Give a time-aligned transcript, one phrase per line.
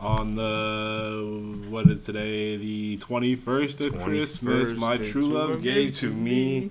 [0.00, 6.70] on the what is today the 21st of Christmas my true love gave to me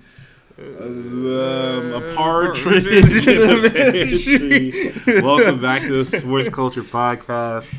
[0.58, 3.70] Uh, um, a partridge partridge in a
[5.06, 5.22] pear.
[5.22, 7.72] Welcome back to the Sports Culture Podcast.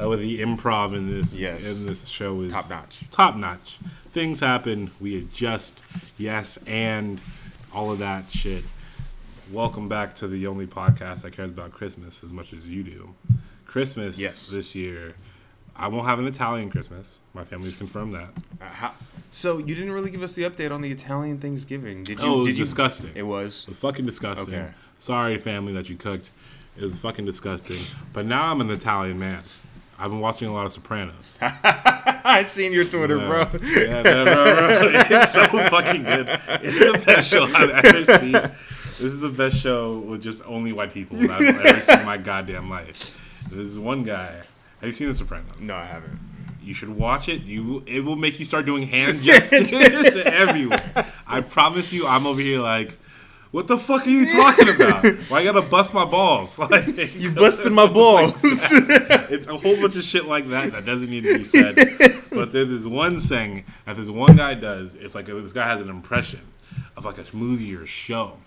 [0.00, 1.66] Uh, with the improv in this Yes.
[1.66, 3.00] in this show is Top notch.
[3.10, 3.78] Top notch.
[4.12, 4.92] Things happen.
[5.00, 5.82] We adjust.
[6.16, 7.20] Yes, and
[7.74, 8.64] all of that shit.
[9.50, 13.14] Welcome back to the only podcast that cares about Christmas as much as you do.
[13.76, 14.48] Christmas Yes.
[14.48, 15.14] this year.
[15.74, 17.20] I won't have an Italian Christmas.
[17.32, 18.28] My family's confirmed that.
[18.60, 18.94] Uh, how-
[19.30, 22.24] so you didn't really give us the update on the Italian Thanksgiving, did you?
[22.26, 22.64] Oh, it was did you?
[22.64, 23.12] disgusting.
[23.14, 23.62] It was.
[23.62, 24.54] It was fucking disgusting.
[24.54, 24.68] Okay.
[24.98, 26.30] Sorry, family, that you cooked.
[26.76, 27.78] It was fucking disgusting.
[28.12, 29.42] But now I'm an Italian man.
[29.98, 31.38] I've been watching a lot of Sopranos.
[31.42, 33.26] I seen your Twitter, Yeah.
[33.28, 33.60] bro.
[33.62, 34.80] Yeah, no, no, no.
[35.10, 36.28] It's so fucking good.
[36.62, 38.32] It's the best show I've ever seen.
[38.32, 42.04] This is the best show with just only white people that I've ever seen in
[42.06, 43.18] my goddamn life.
[43.50, 44.32] This is one guy.
[44.80, 45.58] Have you seen The Sopranos?
[45.60, 46.18] No, I haven't.
[46.62, 47.42] You should watch it.
[47.42, 51.06] You it will make you start doing hand gestures everywhere.
[51.26, 52.92] I promise you, I'm over here like,
[53.50, 55.04] what the fuck are you talking about?
[55.28, 56.58] Why you gotta bust my balls?
[56.70, 58.40] Like You busted my balls.
[58.44, 61.74] it's a whole bunch of shit like that that doesn't need to be said.
[62.30, 64.94] But there's this one thing that this one guy does.
[64.94, 66.40] It's like this guy has an impression
[66.96, 68.38] of like a movie or show,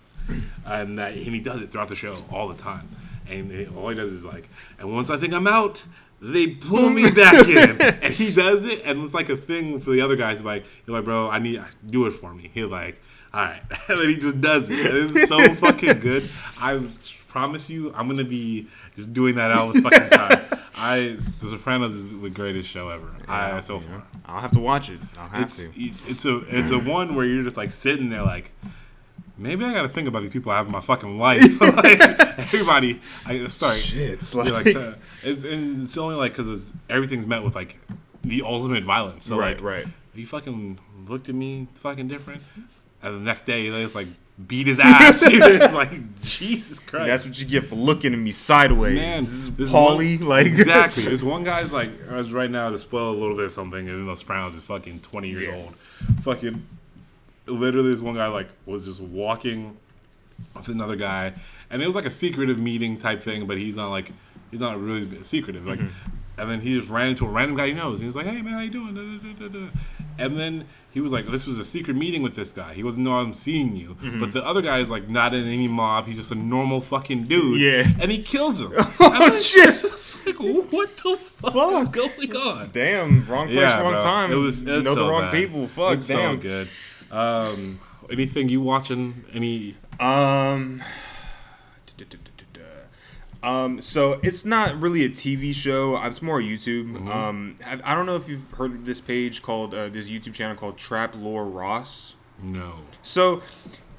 [0.65, 2.89] and that and he does it throughout the show all the time.
[3.29, 5.83] And it, all he does is like, and once I think I'm out,
[6.21, 9.91] they pull me back in, and he does it, and it's like a thing for
[9.91, 10.43] the other guys.
[10.43, 12.49] Like, you're like, bro, I need do it for me.
[12.53, 13.01] He'll like,
[13.33, 16.29] all right, and then he just does it, and it's so fucking good.
[16.59, 16.81] I
[17.27, 20.41] promise you, I'm gonna be just doing that all the fucking time.
[20.77, 23.07] I The Sopranos is the greatest show ever.
[23.27, 24.03] I so far.
[24.25, 24.99] I'll have to watch it.
[25.17, 25.71] I'll have It's to.
[25.79, 28.51] it's a it's a one where you're just like sitting there like.
[29.37, 31.59] Maybe I gotta think about these people I have in my fucking life.
[31.61, 31.99] like,
[32.39, 37.43] everybody, I sorry, Shit, it's like- like, uh, it's, it's only like because everything's met
[37.43, 37.77] with like
[38.23, 39.25] the ultimate violence.
[39.25, 39.85] So Right, like, right.
[40.13, 42.41] You fucking looked at me fucking different,
[43.03, 44.07] and the next day just like
[44.47, 45.25] beat his ass.
[45.73, 47.07] Like Jesus Christ.
[47.07, 48.95] That's what you get for looking at me sideways.
[48.97, 49.33] Man, this
[49.67, 51.03] is Paulie, one- like exactly.
[51.09, 54.05] This one guy's like, as right now to spoil a little bit of something, even
[54.05, 55.55] though Sopranos is fucking twenty years Yeah.
[55.55, 55.75] old.
[56.21, 56.65] Fucking,
[57.47, 59.77] literally, this one guy like was just walking
[60.55, 61.33] with another guy,
[61.69, 64.11] and it was like a secretive meeting type thing, but he's not like
[64.51, 65.65] he's not really secretive.
[65.65, 66.39] Like, mm-hmm.
[66.39, 67.99] and then he just ran into a random guy he knows.
[67.99, 69.67] He was like, "Hey man, how you doing?" Da, da, da.
[70.17, 72.73] And then he was like, "This was a secret meeting with this guy.
[72.73, 74.19] He wasn't know I'm seeing you." Mm-hmm.
[74.19, 76.07] But the other guy is like not in any mob.
[76.07, 77.59] He's just a normal fucking dude.
[77.59, 77.87] Yeah.
[78.01, 78.71] and he kills him.
[78.75, 79.69] oh shit.
[79.69, 82.69] It's like, what the fuck, is going on?
[82.71, 84.01] Damn, wrong place, Yeah, wrong bro.
[84.01, 84.31] time.
[84.31, 85.33] It was know the wrong bad.
[85.33, 85.67] people.
[85.67, 86.37] Fuck, it's damn.
[86.37, 86.69] so good.
[87.11, 87.79] Um,
[88.09, 89.23] anything you watching?
[89.33, 89.75] Any?
[89.99, 90.81] Um.
[93.43, 95.97] Um, so it's not really a TV show.
[96.03, 96.91] It's more YouTube.
[96.93, 97.07] Mm-hmm.
[97.11, 100.33] Um, I, I don't know if you've heard of this page called uh, this YouTube
[100.33, 102.15] channel called Trap Lore Ross.
[102.41, 102.73] No.
[103.03, 103.43] So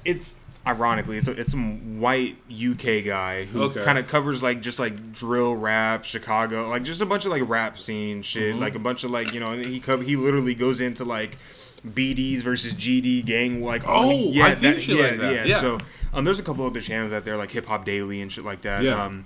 [0.03, 0.35] it's
[0.65, 3.85] ironically it's a, it's some white UK guy who Okay.
[3.85, 7.47] kind of covers like just like drill rap, Chicago, like just a bunch of like
[7.47, 8.61] rap scene shit, Mm-hmm.
[8.61, 11.37] like a bunch of like you know and he cover, he literally goes into like
[11.85, 15.33] BDs versus GD gang like Oh, yeah I've seen shit yeah, like that.
[15.33, 15.59] yeah Yeah.
[15.59, 15.77] so
[16.13, 18.61] um there's a couple other channels out there like Hip Hop Daily and shit like
[18.61, 19.03] that Yeah.
[19.05, 19.25] um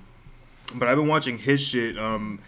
[0.75, 2.39] but I've been watching his shit um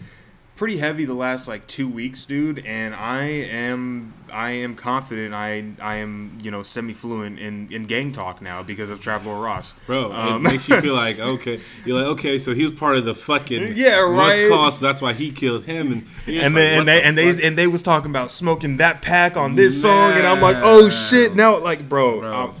[0.56, 5.64] pretty heavy the last like two weeks, dude, and I am I am confident I
[5.82, 9.42] I am you know semi fluent in in gang talk now because of Trap Lore
[9.42, 11.60] Ross, Bro, Um, it makes you feel like okay.
[11.84, 14.16] You're like okay, so he was part of the fucking Yeah, right.
[14.40, 14.80] West Coast.
[14.80, 17.58] That's why he killed him, and and like, then and they the and they and
[17.58, 21.34] they was talking about smoking that pack on this song, and I'm like, oh shit,
[21.34, 22.32] now like bro, Bro.
[22.34, 22.54] um,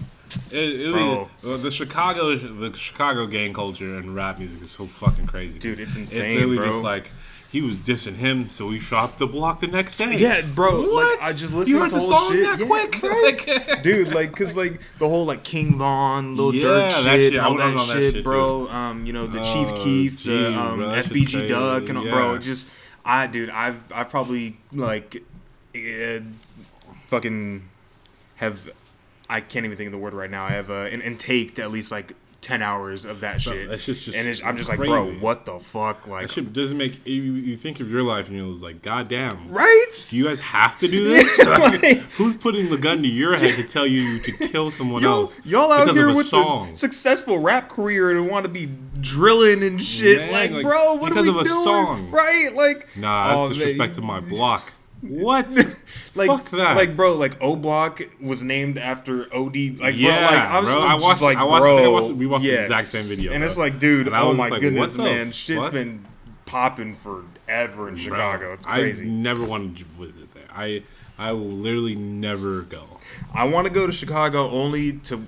[0.50, 1.56] It, it Bro.
[1.58, 5.90] the Chicago, the Chicago gang culture and rap music is so fucking crazy, Dude, it's
[5.96, 6.66] It's insane, literally bro.
[6.70, 7.12] just like
[7.54, 10.16] he was dissing him, so he shot the block the next day.
[10.18, 11.22] Yeah, bro, like, What?
[11.22, 12.42] I just listened You to the the whole song shit.
[12.42, 13.46] that Yeah, quick, right.
[13.68, 17.40] Like- dude like because like the whole like king von lil Yeah, durk shit, shit,
[17.40, 20.78] all that, that shit, shit, bro um you know the Oh, chief keef the um,
[20.78, 22.66] bro, fbg duck and bro just
[23.04, 25.22] i dude i've i probably like
[25.76, 26.20] uh,
[27.08, 27.68] fucking
[28.36, 28.70] have
[29.28, 31.58] i can't even think of the word right now i have uh and, and taked
[31.58, 34.68] at least like 10 hours of that shit that shit's just and it's, i'm just
[34.68, 38.02] like bro what the fuck like That shit doesn't make you, you think of your
[38.02, 39.48] life and you're like, God damn.
[39.48, 41.38] right Do you guys have to do this?
[41.46, 45.20] like- Who's putting the gun to your head to tell you to kill someone Y'all,
[45.20, 45.40] else?
[45.46, 46.72] y'all out here with song?
[46.72, 48.68] a successful rap career and want to be
[49.00, 50.18] drilling and shit.
[50.18, 51.64] Man, like, like, bro, what because are we of a doing?
[51.64, 52.10] song.
[52.10, 52.50] Right?
[52.54, 54.72] Like, Nah, that's oh, disrespect to my block.
[55.04, 55.56] What?
[56.16, 56.76] Like, Fuck that.
[56.76, 59.80] Like, bro, like O Block was named after OD.
[59.80, 60.78] Like, yeah, bro, like I was bro.
[60.80, 61.22] I watched.
[61.22, 62.52] like, I watched, bro, I watched we watched yeah.
[62.58, 63.32] the exact same video.
[63.32, 63.48] And bro.
[63.48, 65.72] it's like, dude, And oh my like, goodness, what man, shit's fuck?
[65.72, 66.06] been
[66.46, 68.52] popping forever in Chicago.
[68.52, 69.06] It's crazy.
[69.06, 70.46] I never wanted to visit there.
[70.54, 70.84] I
[71.18, 72.84] I will literally never go.
[73.32, 75.26] I want to go to Chicago only to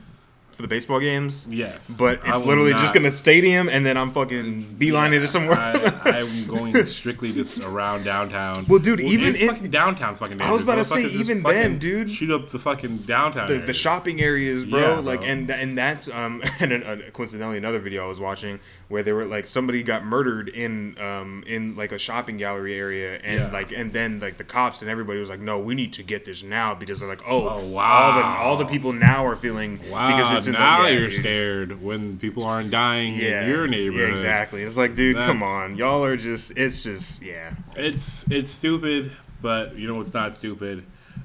[0.56, 1.46] for the baseball games.
[1.50, 5.58] Yes, But it's literally not- just gonna stadium and then I'm fucking beelining it somewhere.
[5.58, 8.64] I, I'm going strictly just around downtown.
[8.66, 10.40] Well, dude, even in- fucking downtown's fucking.
[10.40, 12.10] I was about to say, even then, dude.
[12.10, 13.48] shoot up the fucking downtown.
[13.48, 13.66] the, area.
[13.66, 14.80] the shopping areas, bro.
[14.80, 15.28] Yeah, like, bro.
[15.28, 19.24] and and that's um, and uh, coincidentally another video I was watching where they were
[19.24, 23.50] like somebody got murdered in um in like a shopping gallery area, and Yeah.
[23.50, 26.24] like and then like the cops and everybody was like, no, we need to get
[26.24, 28.38] this now because they're like, oh, Oh, all the wow.
[28.42, 31.82] all the people now are feeling Wow, because it's in now the, yeah, you're scared
[31.82, 34.08] when people aren't dying Yeah, in your neighborhood.
[34.10, 34.62] Yeah, exactly.
[34.62, 36.56] It's like, dude, come on, y'all are just.
[36.56, 37.54] It's just, yeah.
[37.76, 39.10] It's it's stupid,
[39.42, 40.84] but you know what's not stupid?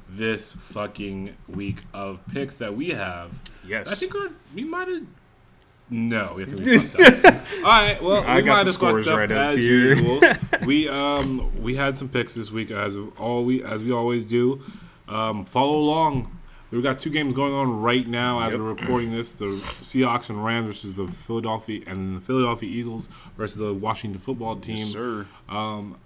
[0.10, 3.32] This fucking week of picks that we have.
[3.66, 3.90] Yes.
[3.92, 5.04] I think our, we might have.
[5.94, 7.36] No, we think we fucked up.
[7.58, 9.58] All right, well, I we got might the have fucked scores up right up as
[9.58, 9.94] here.
[9.96, 10.22] usual.
[10.66, 14.26] we um we had some picks this week as of all we as we always
[14.26, 14.62] do.
[15.10, 16.36] Um, follow along.
[16.72, 18.62] We've got two games going on right now as Yep.
[18.62, 23.58] we're recording this: the Seahawks and Rams versus the Philadelphia and the Philadelphia Eagles versus
[23.58, 25.26] the Washington Football Team sir.
[25.50, 25.98] Um,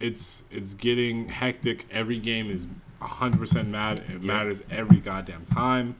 [0.00, 1.86] it's it's getting hectic.
[1.92, 2.66] Every game is
[3.00, 4.02] 100% mad.
[4.08, 5.94] It matters every goddamn time.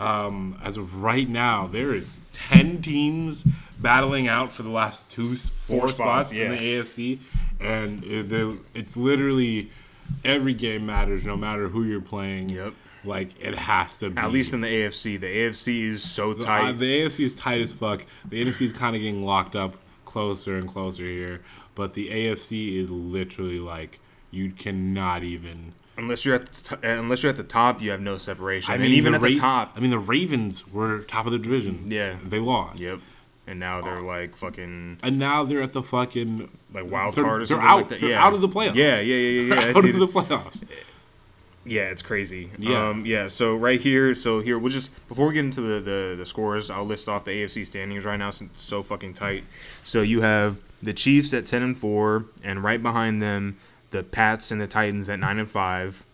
[0.00, 3.44] Um, as of right now, there is 10 teams
[3.78, 7.18] battling out for the last two, four, Four spots, spots, in the AFC,
[7.60, 8.02] and
[8.74, 9.70] it's literally
[10.24, 12.48] every game matters, no matter who you're playing.
[12.48, 12.74] Yep.
[13.04, 14.18] Like it has to be.
[14.18, 16.72] At least in the AFC, the AFC is so Uh, tight.
[16.78, 18.04] the AFC is tight as fuck.
[18.28, 21.40] The NFC is kind of getting locked up closer and closer here,
[21.74, 24.00] but the AFC is literally like
[24.30, 25.72] you cannot even.
[26.00, 28.70] Unless you're at the t- unless you're at the top, you have no separation.
[28.70, 31.32] I and mean, even the at the top, I mean, the Ravens were top of
[31.32, 31.86] the division.
[31.88, 32.16] Yeah.
[32.24, 32.82] they lost.
[32.82, 33.00] yep.
[33.46, 37.42] And now they're like fucking And now they're at the fucking like wild they're, card
[37.42, 37.90] or they're out.
[37.90, 38.00] like.
[38.00, 38.24] They're yeah.
[38.24, 38.76] out of the playoffs.
[38.76, 39.54] Yeah, yeah, yeah, yeah.
[39.54, 40.64] Yeah out of the playoffs.
[41.62, 42.50] Yeah, it's crazy.
[42.58, 42.88] Yeah.
[42.88, 43.28] Um, yeah.
[43.28, 46.70] So right here, so here we'll just before we get into the, the the scores,
[46.70, 49.44] I'll list off the AFC standings right now since it's so fucking tight.
[49.84, 53.58] So you have the Chiefs at ten and four, and right behind them,
[53.90, 56.04] the Pats and the Titans at nine and five.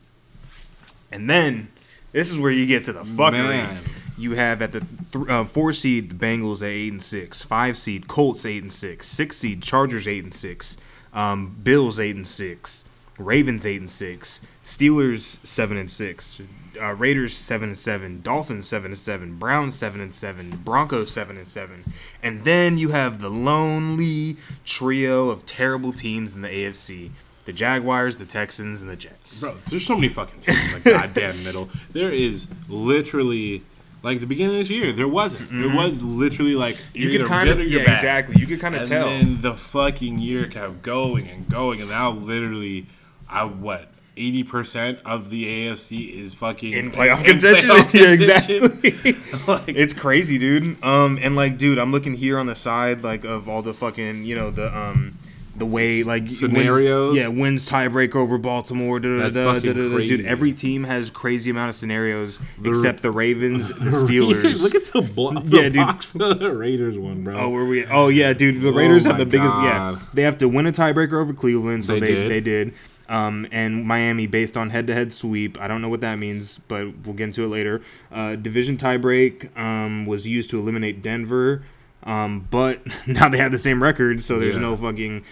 [1.13, 1.69] And then
[2.13, 3.49] this is where you get to the fuckery.
[3.49, 3.83] Man.
[4.19, 4.81] You have at the
[5.13, 8.73] th- uh, four seed the Bengals at eight and six, five seed Colts eight and
[8.73, 10.79] six, six seed Chargers eight and six,
[11.13, 12.85] um, Bills eight and six,
[13.19, 16.41] Ravens eight and six, Steelers seven and six,
[16.81, 21.37] uh, Raiders seven and seven, Dolphins seven and seven, Browns seven and seven, Broncos seven
[21.37, 21.85] and seven,
[22.23, 27.11] and then you have the lonely trio of terrible teams in the AFC:
[27.47, 29.41] the Jaguars, the Texans, and the Jets.
[29.41, 31.71] Bro, there's so many fucking teams in the goddamn middle.
[31.93, 33.63] There is literally
[34.03, 35.51] like the beginning of this year, there wasn't.
[35.51, 36.99] There was literally like Mm-hmm.
[37.01, 38.37] You could kind of, good or you're yeah, exactly.
[38.41, 39.09] You could kind of tell.
[39.09, 42.87] And then the fucking year kept going and going, and now literally,
[43.29, 47.69] I what eighty percent of the AFC is fucking in playoff in contention.
[47.71, 49.17] playoff yeah, exactly.
[49.47, 50.83] Like- it's crazy, dude.
[50.83, 54.25] Um, and like, dude, I'm looking here on the side, like, of all the fucking,
[54.25, 55.15] you know, the um,
[55.59, 57.17] the way like wins- Scenarios?
[57.17, 59.01] yeah, wins tiebreak over Baltimore.
[59.01, 59.73] Da, da, That's da.
[59.75, 64.63] Dude, every team has crazy amount of scenarios The- except the Ravens, the Steelers.
[64.63, 65.75] Look at the, blo- Yeah, the dude.
[65.77, 67.37] box for the Raiders one, bro.
[67.37, 67.87] Oh, were we?
[67.87, 68.61] Oh, yeah, dude.
[68.61, 69.55] The Raiders have the biggest.
[69.57, 72.31] Yeah, they have to win a tiebreaker over Cleveland, so They they did.
[72.31, 72.75] they did.
[73.09, 75.61] Um, and Miami based on head-to-head sweep.
[75.61, 77.81] I don't know what that means, but we'll get into it later.
[78.11, 81.63] Uh, division tiebreak um, was used to eliminate Denver,
[82.07, 84.61] um, but now they have the same record, so there's Yeah.
[84.63, 85.25] no fucking.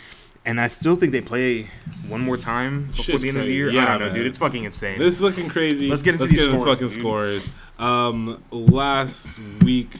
[0.47, 1.69] And I still think they play
[2.07, 3.71] one more time before Shit's the end of the year.
[3.71, 4.15] Yeah, I don't know, man.
[4.17, 4.27] dude.
[4.27, 4.99] It's fucking insane.
[4.99, 5.89] This is looking crazy.
[5.89, 6.99] Let's get into Let's these get scores, fucking dude.
[6.99, 7.51] scores.
[7.79, 9.97] Um, last week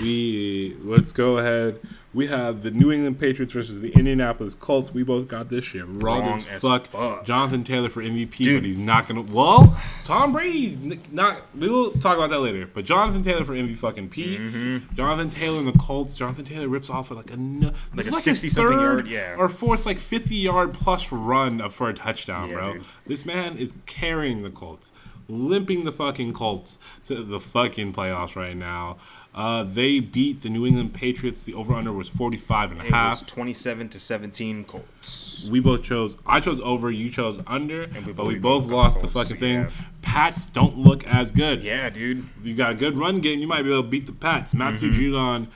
[0.00, 1.78] we let's go ahead.
[2.14, 4.92] We have the New England Patriots versus the Indianapolis Colts.
[4.92, 6.84] We both got this shit wrong, Wrong as, as fuck.
[6.86, 7.24] fuck.
[7.24, 8.62] Jonathan Taylor for MVP, Dude.
[8.62, 9.22] but he's not gonna.
[9.22, 10.76] Well, Tom Brady's
[11.10, 11.40] not.
[11.54, 12.66] We'll talk about that later.
[12.72, 14.36] But Jonathan Taylor for MVP fucking P.
[14.36, 14.94] Mm-hmm.
[14.94, 16.14] Jonathan Taylor and the Colts.
[16.14, 19.34] Jonathan Taylor rips off like a Like a like his 60-something third yard, yeah.
[19.38, 22.72] or fourth like 50 yard plus run for a touchdown, Yeah, bro.
[22.74, 22.84] dude.
[23.06, 24.92] This man is carrying the Colts,
[25.28, 28.96] limping the fucking Colts to the fucking playoffs right now.
[29.34, 31.42] Uh, they beat the New England Patriots.
[31.44, 33.26] The over under was 45 and a it was half.
[33.26, 35.46] 27 to 17 Colts.
[35.50, 36.16] We both chose.
[36.26, 36.90] I chose over.
[36.90, 37.88] You chose under.
[38.06, 39.60] we but we both lost the Colts, fucking thing.
[39.62, 39.70] yeah.
[40.02, 41.62] Pats don't look as good.
[41.62, 42.26] Yeah, dude.
[42.42, 44.52] You got a good run game, you might be able to beat the Pats.
[44.52, 45.00] Matthew Mm-hmm.
[45.14, 45.46] Judon,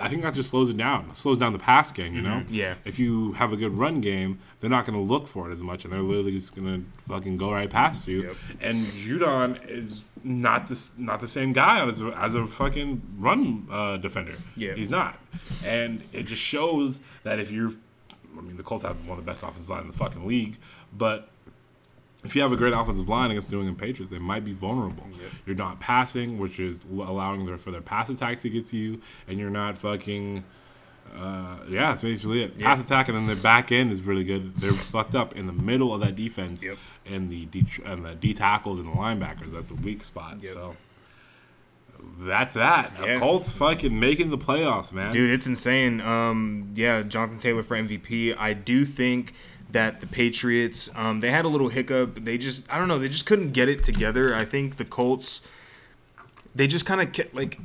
[0.00, 1.08] I think that just slows it down.
[1.10, 2.40] It slows down the pass game, you know?
[2.40, 2.54] Mm-hmm.
[2.54, 2.74] Yeah.
[2.84, 5.62] If you have a good run game, they're not going to look for it as
[5.62, 8.24] much, and they're literally just going to fucking go right past you.
[8.24, 8.36] Yep.
[8.60, 13.66] And Judon is not this not the same guy as a, as a fucking run
[13.70, 14.34] uh, defender.
[14.56, 14.74] Yeah.
[14.74, 15.18] He's not.
[15.64, 17.72] And it just shows that if you're
[18.36, 20.56] I mean, the Colts have one of the best offensive line in the fucking league,
[20.96, 21.28] but
[22.24, 25.06] if you have a great offensive line against New England Patriots, they might be vulnerable.
[25.46, 29.00] You're not passing, which is allowing their, for their pass attack to get to you,
[29.26, 30.44] and you're not fucking.
[31.14, 32.58] Uh, yeah, that's basically it.
[32.58, 34.56] Pass attack, and then their back end is really good.
[34.56, 36.78] They're fucked up in the middle of that defense, Yep.
[37.06, 39.52] and the D, and the D tackles and the linebackers.
[39.52, 40.38] That's the weak spot.
[40.40, 40.50] Yep.
[40.52, 40.76] So
[42.18, 42.96] that's that.
[42.98, 43.18] The Yeah.
[43.18, 45.12] Colts fucking making the playoffs, man.
[45.12, 46.00] Dude, it's insane.
[46.00, 48.34] Um, yeah, Jonathan Taylor for MVP.
[48.38, 49.34] I do think
[49.72, 52.16] that the Patriots, um, they had a little hiccup.
[52.24, 54.34] They just, I don't know, they just couldn't get it together.
[54.34, 55.40] I think the Colts,
[56.54, 57.58] they just kind of kept like.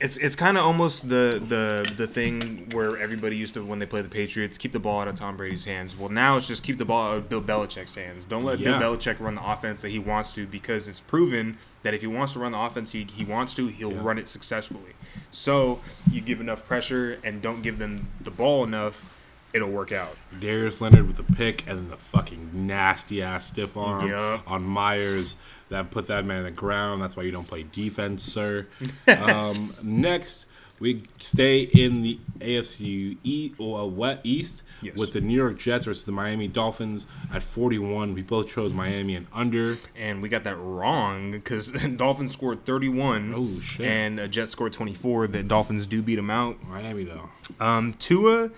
[0.00, 3.86] It's, it's kind of almost the, the the thing where everybody used to when they
[3.86, 5.96] play the Patriots keep the ball out of Tom Brady's hands.
[5.96, 8.24] Well, now it's just keep the ball out of Bill Belichick's hands.
[8.24, 8.76] Don't let Yeah.
[8.78, 12.08] Bill Belichick run the offense that he wants to because it's proven that if he
[12.08, 14.00] wants to run the offense he, he wants to, he'll Yeah.
[14.02, 14.94] run it successfully.
[15.30, 19.08] So you give enough pressure and don't give them the ball enough,
[19.54, 20.16] it'll work out.
[20.40, 24.42] Darius Leonard with the pick and the fucking nasty ass stiff arm Yup.
[24.50, 25.36] on Meyers
[25.70, 27.00] that put that man on the ground.
[27.00, 28.66] That's why you don't play defense, sir.
[29.08, 30.46] um, next,
[30.80, 34.96] we stay in the AFC e- or West East Yes.
[34.98, 38.12] with the New York Jets versus the Miami Dolphins at 41.
[38.12, 39.76] We both chose Miami and under.
[39.96, 43.86] And we got that wrong because Dolphins scored 31 Oh, shit.
[43.86, 45.28] and uh, Jets scored 24.
[45.28, 46.62] The Dolphins do beat them out.
[46.64, 47.30] Miami though.
[47.64, 48.50] Um, Tua,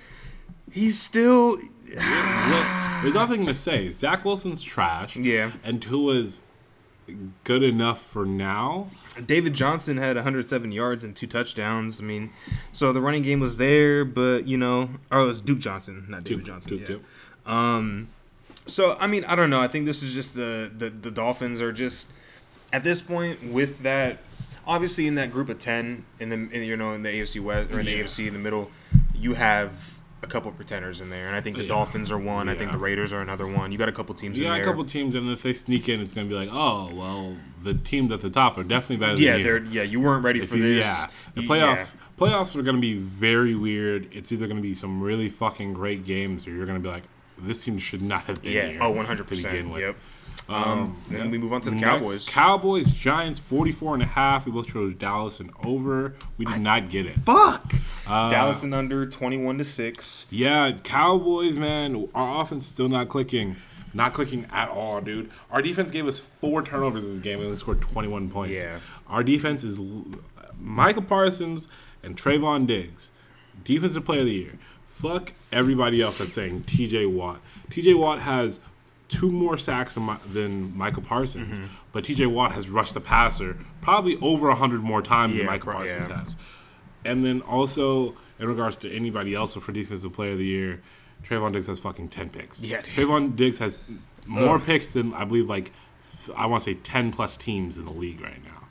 [0.70, 3.90] he's still Look, there's nothing to say.
[3.90, 5.16] Zach Wilson's trash.
[5.16, 5.52] Yeah.
[5.64, 6.40] And Tua's
[7.44, 8.88] good enough for now.
[9.25, 12.00] David Johnson had 107 yards and two touchdowns.
[12.00, 12.30] I mean,
[12.73, 16.25] so the running game was there, but you know, or it was Duke Johnson, not
[16.25, 16.70] David Duke- Johnson.
[16.70, 16.87] Duke, yeah.
[16.87, 17.02] Duke.
[17.46, 18.08] Um,
[18.66, 19.61] so I mean, I don't know.
[19.61, 22.11] I think this is just the the, the Dolphins are just
[22.73, 24.18] at this point with that.
[24.66, 27.70] Obviously, in that group of ten, in the in, you know in the AFC West
[27.70, 27.99] or in Yeah.
[27.99, 28.73] the AFC in the middle,
[29.14, 31.68] you have a couple pretenders in there, and I think the Yeah.
[31.68, 32.49] Dolphins are one.
[32.49, 33.70] I think the Raiders are another one.
[33.70, 35.88] You got a couple teams You in got a couple teams, and if they sneak
[35.88, 38.96] in, it's going to be like, oh, well, the teams at the top are definitely
[38.96, 39.82] better yeah, than they're yeah.
[39.82, 40.87] You weren't ready If for you- this.
[40.87, 41.87] Yeah, the You- playoff yeah.
[42.18, 44.08] playoffs are going to be very weird.
[44.11, 46.88] It's either going to be some really fucking great games, or you're going to be
[46.92, 47.04] like,
[47.38, 48.66] this team should not have been Yeah.
[48.68, 48.78] here.
[48.80, 49.78] Oh, 100 to begin percent.
[49.78, 49.96] Yep.
[50.49, 51.31] Um, Um, then yeah.
[51.31, 52.26] we move on to the Next, Cowboys.
[52.29, 54.47] Cowboys, Giants, 44 and a half.
[54.47, 56.15] We both chose Dallas and over.
[56.38, 57.17] We did not get it.
[57.25, 57.75] Fuck.
[58.07, 60.26] Uh, Dallas and under 21 to six.
[60.31, 62.09] Yeah, Cowboys, man.
[62.15, 63.57] Our offense still not clicking.
[63.93, 65.31] Not clicking at all, dude.
[65.50, 68.55] Our defense gave us four turnovers this game and we scored 21 points.
[68.62, 68.79] Yeah.
[69.09, 69.81] Our defense is
[70.61, 71.67] Michael Parsons
[72.03, 73.11] and Trevon Diggs.
[73.65, 74.53] Defensive player of the year.
[74.85, 77.41] Fuck everybody else that's saying TJ Watt.
[77.71, 78.61] TJ Watt has
[79.08, 81.66] two more sacks than, Mi- than Michael Parsons, Mm-hmm.
[81.92, 86.08] but TJ Watt has rushed the passer probably over 100 more times than Michael Parsons
[86.08, 86.22] yeah.
[86.22, 86.36] has.
[87.04, 90.80] And then also in regards to anybody else for defensive player of the year,
[91.25, 92.62] Trevon Diggs has fucking ten picks.
[92.62, 92.90] Yeah, dude.
[92.92, 93.78] Trevon Diggs has
[94.26, 95.72] more picks than I believe like
[96.36, 98.64] I want to say ten plus teams in the league right now.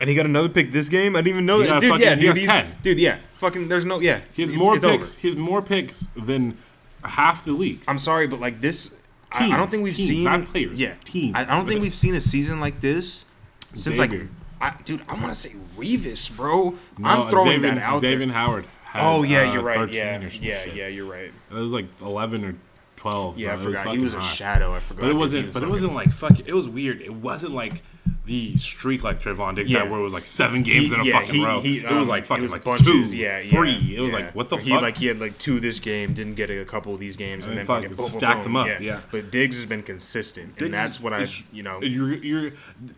[0.00, 1.14] And he got another pick this game.
[1.14, 1.80] I didn't even know He that.
[1.80, 2.76] Dude, fucking- yeah, he dude, has 10.
[2.82, 3.18] Dude, yeah.
[3.38, 4.20] Fucking, there's no, yeah.
[4.32, 5.12] He has It's- more it's picks.
[5.12, 5.20] over.
[5.20, 6.56] He has more picks than
[7.04, 7.82] half the league.
[7.86, 8.96] I'm sorry, but like this,
[9.32, 11.36] I, I don't think we've teams, seen not players, Yeah, teams.
[11.36, 13.26] I, I don't think we've seen a season like this
[13.74, 14.28] since Xavier.
[14.60, 16.74] like, I, dude, I want to say Revis, bro.
[16.98, 18.34] No, I'm throwing Xavier, that out Xavier there.
[18.34, 18.64] Howard.
[18.84, 19.76] Had, Oh yeah, uh, you're right.
[19.76, 20.74] 13 Yeah, yeah, shit.
[20.74, 21.32] yeah, you're right.
[21.50, 22.56] It was like eleven or
[22.96, 23.38] twelve.
[23.38, 23.66] Yeah, I bro.
[23.66, 23.80] Was forgot.
[23.82, 24.26] He fucking was a high.
[24.26, 24.74] shadow.
[24.74, 25.00] I forgot.
[25.02, 25.44] But it wasn't.
[25.46, 26.40] was But it wasn't like fuck.
[26.40, 27.00] It was weird.
[27.00, 27.82] It wasn't like
[28.26, 29.80] the streak like Trevon Diggs Yeah.
[29.80, 31.60] had, where it was like seven games He- in a yeah, fucking he- row.
[31.60, 33.94] he, it was um, like fucking was like bunches, two, yeah, yeah, three.
[33.96, 34.82] It was like what the he, fuck?
[34.82, 37.52] Like he had like two this game, didn't get a couple of these games, and,
[37.52, 39.00] And then fuck, fucking boom, boom, stacked boom, them up, yeah.
[39.10, 42.52] But Diggs has been consistent, Diggs and that's what I, you know, You're, you're,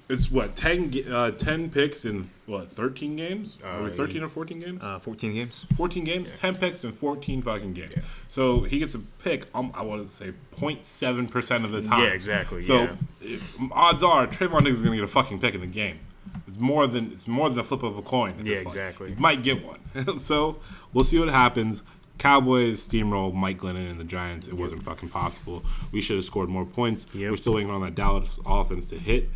[0.08, 3.56] it's what 10, uh, 10 picks in what thirteen games?
[3.64, 4.82] Are we Uh, thirteen or fourteen games?
[4.82, 5.64] uh, 14 games.
[5.76, 7.94] 14 games, 10 picks in 14 fucking games.
[8.28, 12.02] So he gets a pick, um, I want to say 0.7% of the time.
[12.02, 12.88] Yeah, exactly, So
[13.22, 13.38] yeah.
[13.70, 15.98] odds are Trevon Diggs is going to get a fucking pick in the game.
[16.46, 18.30] It's more than it's more than a flip of a coin.
[18.38, 18.76] at this Yeah, point.
[18.76, 19.08] exactly.
[19.10, 19.80] He might get one.
[20.18, 20.58] so
[20.92, 21.82] we'll see what happens.
[22.18, 24.46] Cowboys steamroll Mike Glennon and the Giants.
[24.46, 25.64] It wasn't fucking possible.
[25.90, 27.06] We should have scored more points.
[27.14, 27.30] Yep.
[27.30, 29.28] We're still waiting on that Dallas offense to hit.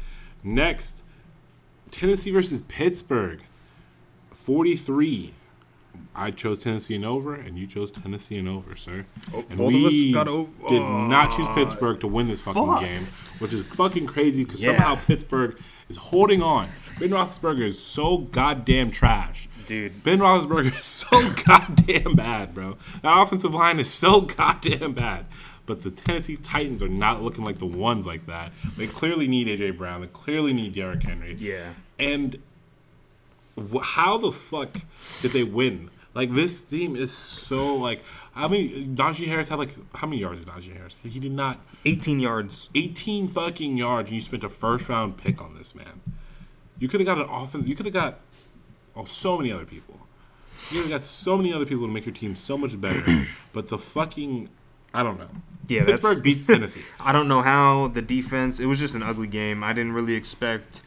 [0.44, 1.02] Next,
[1.90, 3.42] Tennessee versus Pittsburgh.
[4.32, 5.34] 43.
[6.15, 9.05] I chose Tennessee and over, and you chose Tennessee and over, sir.
[9.35, 12.29] Oh, and both of us we got o- did uh, not choose Pittsburgh to win
[12.29, 12.81] this fucking fuck.
[12.81, 13.07] game,
[13.38, 14.76] which is fucking crazy because Yeah.
[14.76, 16.69] somehow Pittsburgh is holding on.
[16.99, 19.49] Ben Roethlisberger is so goddamn trash.
[19.67, 20.03] Dude.
[20.05, 21.09] Ben Roethlisberger is so
[21.45, 22.76] goddamn bad, bro.
[23.03, 25.26] That offensive line is so goddamn bad.
[25.67, 28.53] But the Tennessee Titans are not looking like the ones like that.
[28.76, 30.00] They clearly need AJ Brown.
[30.00, 31.35] They clearly need Derrick Henry.
[31.41, 31.71] Yeah.
[31.99, 32.38] And
[33.82, 34.80] how the fuck
[35.22, 38.02] did they win Like this team is so like.
[38.32, 40.96] how many Najee Harris had like how many yards did Najee Harris?
[41.02, 42.68] He did not 18 yards.
[42.75, 46.00] 18 fucking yards, and you spent a first round pick on this man.
[46.78, 47.66] You could have got an offense.
[47.68, 48.20] You could have got
[48.94, 50.00] oh so many other people.
[50.70, 53.26] You could have got so many other people to make your team so much better.
[53.52, 54.48] but the fucking
[54.94, 55.28] I don't know.
[55.68, 56.82] Yeah, Pittsburgh beats Tennessee.
[57.00, 58.60] I don't know how the defense.
[58.60, 59.62] It was just an ugly game.
[59.62, 60.82] I didn't really expect.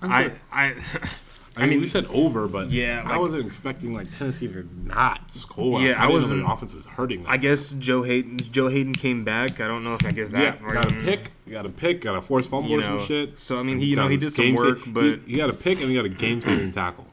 [0.00, 0.76] I I.
[1.56, 5.32] I mean, we said over, but Yeah, I like- wasn't expecting like Tennessee to not
[5.32, 5.80] score.
[5.82, 7.22] Yeah, I, I wasn't- the offense was hurting.
[7.24, 7.30] Them.
[7.32, 8.38] I guess Joe Haden.
[8.52, 9.60] Joe Haden came back.
[9.60, 10.62] I don't know if I guess yeah, that.
[10.72, 13.38] got a pick, got a pick, got a forced fumble You or some shit.
[13.40, 15.52] so, I mean, he- you know, he did some work, he- but- he, got a
[15.52, 17.06] pick and he got a game saving tackle.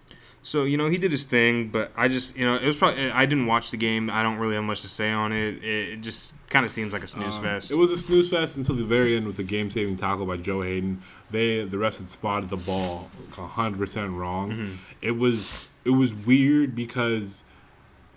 [0.47, 3.11] So you know he did his thing, but I just you know it was probably
[3.11, 4.09] I didn't watch the game.
[4.09, 5.61] I don't really have much to say on it.
[5.61, 7.69] It, just kind of seems like a snooze Um, fest.
[7.69, 10.37] It was a snooze fest until the very end with the game saving tackle by
[10.37, 11.01] Joe Haden.
[11.31, 14.51] They the refs had spotted the ball hundred percent wrong.
[14.51, 14.73] Mm-hmm.
[15.01, 17.43] It was it was weird because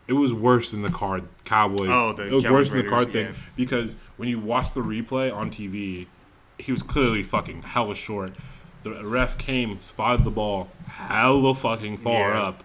[0.07, 1.89] it was worse than the card Cowboys.
[1.91, 4.73] Oh, the it was Cowboys worse than the card Raiders, thing because when you watch
[4.73, 6.07] the replay on TV,
[6.59, 8.37] he was clearly fucking hella short.
[8.83, 12.43] The ref came, spotted the ball hella fucking far Yeah.
[12.43, 12.65] up,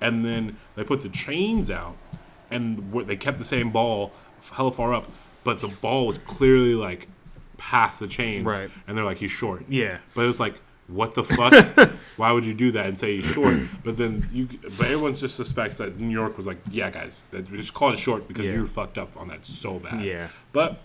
[0.00, 1.96] and then they put the chains out,
[2.50, 4.12] and they kept the same ball
[4.52, 5.10] hella far up,
[5.44, 7.08] but the ball was clearly like
[7.58, 8.70] past the chains, Right.
[8.88, 10.54] And they're like, he's short, yeah, But it was like,
[10.88, 11.90] what the fuck?
[12.16, 13.56] Why would you do that and say he's short?
[13.84, 17.50] But then you, but everyone just suspects that New York was like, yeah, guys, that
[17.50, 18.54] we just call it short because Yeah.
[18.54, 20.02] you were fucked up on that so bad.
[20.04, 20.28] Yeah.
[20.52, 20.80] But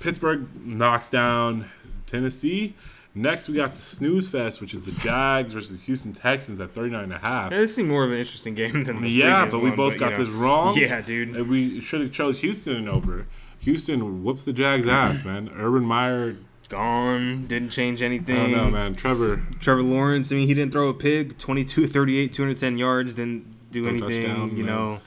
[0.00, 1.70] Pittsburgh knocks down
[2.06, 2.74] Tennessee.
[3.16, 7.04] Next, we got the snooze fest, which is the Jags versus Houston Texans at 39
[7.04, 7.52] and a half.
[7.52, 10.00] it seemed more of an interesting game than the Yeah, but we one, both you
[10.00, 10.18] got know.
[10.24, 10.76] this wrong.
[10.76, 11.36] Yeah, dude.
[11.36, 13.26] And we should have chose Houston over.
[13.60, 15.48] Houston whoops the Jags' ass, man.
[15.56, 16.34] Urban Meyer,
[16.68, 17.46] Gone.
[17.46, 18.34] Didn't change I anything.
[18.34, 18.94] don't know, man.
[18.94, 20.32] Trevor, Trevor Lawrence.
[20.32, 21.38] I mean, he didn't throw a pig.
[21.38, 23.14] 22, 38, 210 yards.
[23.14, 24.22] Didn't do No anything.
[24.22, 24.94] touchdown, you no.
[24.94, 25.00] know.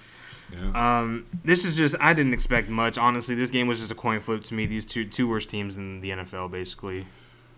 [0.73, 0.99] yeah.
[1.01, 2.97] Um, this is just I didn't expect much.
[2.97, 4.65] Honestly, this game was just a coin flip to me.
[4.65, 7.05] These two two worst teams in the NFL, basically.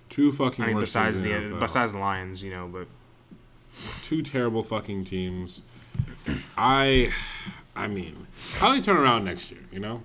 [0.09, 1.59] Two fucking I mean, besides teams the NFL.
[1.59, 2.87] besides the Lions, you know, but
[4.01, 5.61] two terrible fucking teams.
[6.57, 7.11] I,
[7.75, 9.61] I mean, how do they turn around next year?
[9.71, 10.03] You know,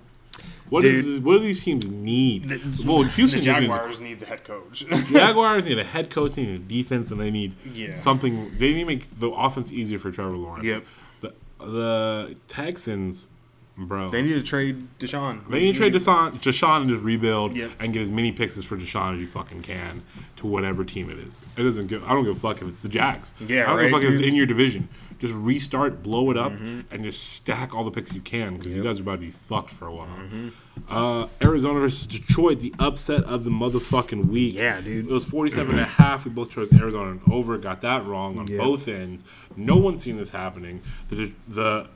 [0.69, 0.93] what Dude.
[0.93, 2.49] is what do these teams need?
[2.85, 4.85] well, Houston just needs needs a head coach.
[5.11, 7.93] Jaguars need a head coach, they need a defense, and they need Yeah.
[7.95, 8.51] something.
[8.57, 10.65] They need to make the offense easier for Trevor Lawrence.
[10.65, 10.85] Yep.
[11.21, 13.29] The the Texans,
[13.77, 14.09] bro.
[14.09, 15.47] they need to trade Deshaun.
[15.49, 17.71] They need to trade Deshaun, Deshaun and just rebuild Yep.
[17.79, 20.01] and get as many picks as for Deshaun as you fucking can
[20.37, 21.41] to whatever team it is.
[21.57, 22.03] It doesn't give.
[22.03, 23.33] I don't give a fuck if it's the Jags.
[23.39, 24.87] Yeah, I don't give a right, fuck if it's in your division.
[25.17, 26.81] Just restart, blow it up, Mm-hmm.
[26.93, 29.31] and just stack all the picks you can because you guys are about to be
[29.31, 30.07] fucked for a while.
[30.07, 30.49] Mm-hmm.
[30.89, 34.55] Uh, Arizona versus Detroit, the upset of the motherfucking week.
[34.55, 35.05] Yeah, dude.
[35.07, 36.25] It was 47 and a half.
[36.25, 37.57] We both chose Arizona and over.
[37.57, 38.59] Got that wrong on Yep.
[38.59, 39.23] both ends.
[39.55, 40.81] No one's seen this happening.
[41.07, 41.87] The the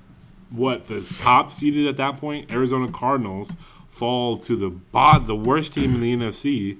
[0.51, 3.55] what the top seeded at that point, Arizona Cardinals
[3.87, 6.77] fall to the bot the worst team in the NFC,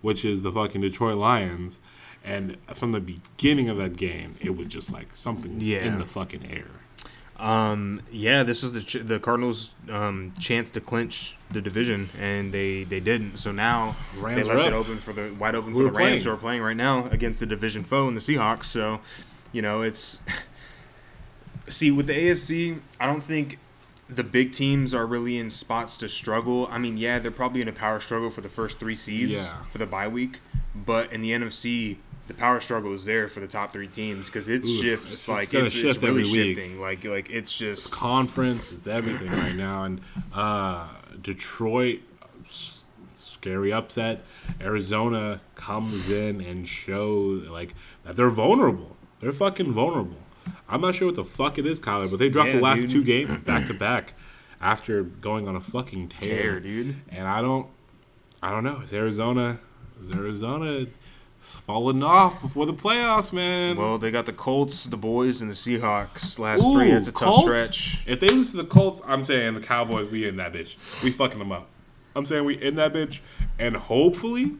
[0.00, 1.80] which is the fucking Detroit Lions.
[2.22, 5.78] And from the beginning of that game, it was just like something's Yeah.
[5.78, 6.66] in the fucking air.
[7.38, 12.52] Um, yeah, this is the ch- the Cardinals' um, chance to clinch the division, and
[12.52, 13.38] they, they didn't.
[13.38, 15.98] So now Rams they left it open for the wide open Who for the Rams,
[15.98, 16.22] playing?
[16.24, 18.64] who are playing right now against the division foe in the Seahawks.
[18.66, 19.00] So,
[19.52, 20.18] you know, it's
[21.70, 23.58] see with the AFC, I don't think
[24.08, 26.66] the big teams are really in spots to struggle.
[26.70, 29.62] I mean, yeah, they're probably in a power struggle for the first three seeds Yeah.
[29.70, 30.40] for the bye week,
[30.74, 31.96] but in the NFC.
[32.26, 35.12] The power struggle is there for the top three teams because it Ooh, shifts it's-
[35.14, 36.56] it's like it's, shift it's really every week.
[36.56, 36.80] shifting.
[36.80, 39.82] Like like it's just Conference, it's everything right now.
[39.82, 40.00] And
[40.32, 40.86] uh,
[41.20, 42.02] Detroit,
[42.46, 42.84] s-
[43.16, 44.22] scary upset.
[44.60, 48.96] Arizona comes in and shows like that they're vulnerable.
[49.18, 50.18] They're fucking vulnerable.
[50.68, 52.90] I'm not sure what the fuck it is, Kyler, but they dropped the last dude.
[52.90, 54.14] two games back to back
[54.60, 56.42] after going on a fucking tear.
[56.42, 56.96] tear, dude.
[57.08, 57.66] And I don't,
[58.42, 58.80] I don't know.
[58.80, 59.58] Is Arizona,
[60.02, 60.86] is Arizona
[61.40, 63.76] falling off before the playoffs, man?
[63.76, 66.38] Well, they got the Colts, the boys, and the Seahawks.
[66.38, 68.02] Last Ooh, three, it's a tough stretch.
[68.06, 71.02] If they lose to the Colts, I'm saying the Cowboys, we in that bitch.
[71.02, 71.68] We fucking them up.
[72.14, 73.20] I'm saying we in that bitch,
[73.58, 74.56] and hopefully,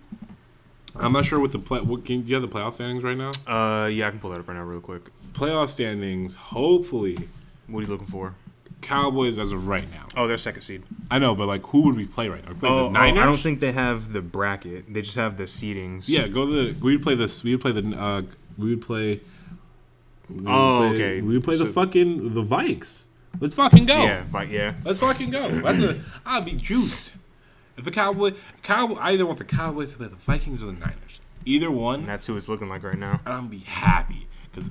[0.94, 1.80] I'm not sure what the play.
[1.80, 3.32] What can do you have the playoff standings right now?
[3.46, 5.10] Uh, yeah, I can pull that up right now, real quick.
[5.32, 6.34] Playoff standings.
[6.34, 7.16] Hopefully,
[7.66, 8.34] What are you looking for?
[8.80, 10.06] Cowboys as of right now.
[10.16, 10.82] Oh, they're second seed.
[11.10, 12.52] I know, but like, who would we play right now?
[12.52, 13.22] We play Oh, the oh, Niners.
[13.22, 14.92] I don't think they have the bracket.
[14.92, 16.08] They just have the seedings.
[16.08, 16.80] Yeah, go to the.
[16.84, 17.44] We would play this.
[17.44, 17.94] We would play the.
[17.96, 18.22] Uh,
[18.56, 19.20] we would play.
[20.30, 21.20] we Oh, play- okay.
[21.20, 23.04] We would play the fucking the Vikes.
[23.38, 24.02] Let's fucking go.
[24.02, 24.74] Yeah, fi- yeah.
[24.84, 25.48] Let's fucking go.
[25.60, 27.12] That's a, I'd be juiced.
[27.76, 30.72] If the Cowboy, Cowboy, I either want the Cowboys to play the Vikings or the
[30.72, 31.20] Niners.
[31.46, 33.20] Either one, And that's who it's looking like right now.
[33.24, 34.68] and I'm be happy because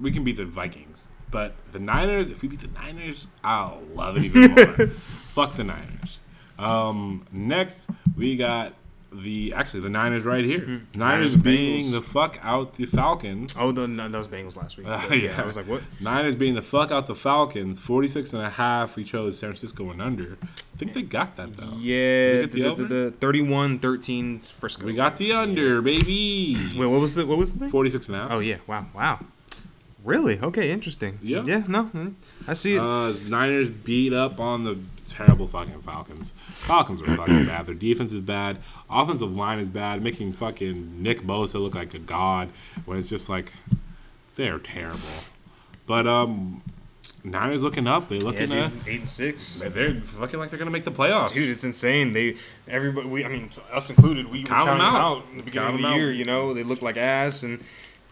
[0.00, 1.08] we can beat the Vikings.
[1.30, 4.86] But the Niners, if we beat the Niners, I'll love it even more.
[4.88, 6.18] Fuck the Niners.
[6.58, 8.72] Um, next, we got
[9.12, 10.58] the actually the Niners right here.
[10.66, 10.98] Niners, Hmm.
[10.98, 13.54] Niners, being the fuck out the Falcons.
[13.58, 14.86] Oh, the, no, those Bengals last week.
[14.86, 15.14] Uh, yeah.
[15.16, 15.42] yeah.
[15.42, 15.82] I was like, what?
[16.00, 17.80] Niners being the fuck out the Falcons.
[17.80, 18.96] 46 and a half.
[18.96, 20.36] We chose San Francisco and under.
[20.42, 20.46] I
[20.78, 21.72] think they got that though.
[21.78, 24.84] Yeah, the the, the, the 31-13 Frisco.
[24.84, 26.56] We got the under, baby.
[26.76, 27.70] Wait, what was the what was the thing?
[27.70, 28.30] 46 and a half.
[28.32, 29.20] Oh yeah, wow, wow.
[30.04, 30.38] Really?
[30.40, 31.18] Okay, interesting.
[31.22, 31.42] Yeah.
[31.44, 32.14] Yeah, no, mm,
[32.46, 32.78] I see it.
[32.80, 36.32] Uh, Niners beat up on the terrible fucking Falcons.
[36.46, 37.66] Falcons are fucking bad.
[37.66, 38.58] Their defense is bad.
[38.88, 42.50] Offensive line is bad, making fucking Nick Bosa look like a god
[42.84, 43.52] when it's just like
[44.36, 45.00] they're terrible.
[45.86, 46.62] But um,
[47.24, 48.08] Niners looking up.
[48.08, 49.60] They yeah, looking dude, uh, eight and six.
[49.60, 51.34] they're looking like they're gonna make the playoffs.
[51.34, 52.12] Dude, it's insane.
[52.12, 52.36] They
[52.68, 53.08] everybody.
[53.08, 54.30] We, I mean, us included.
[54.30, 54.94] We were counting them out.
[55.18, 55.96] out in the beginning Count of the 'em out.
[55.96, 56.12] year.
[56.12, 57.62] You know, they look like ass, and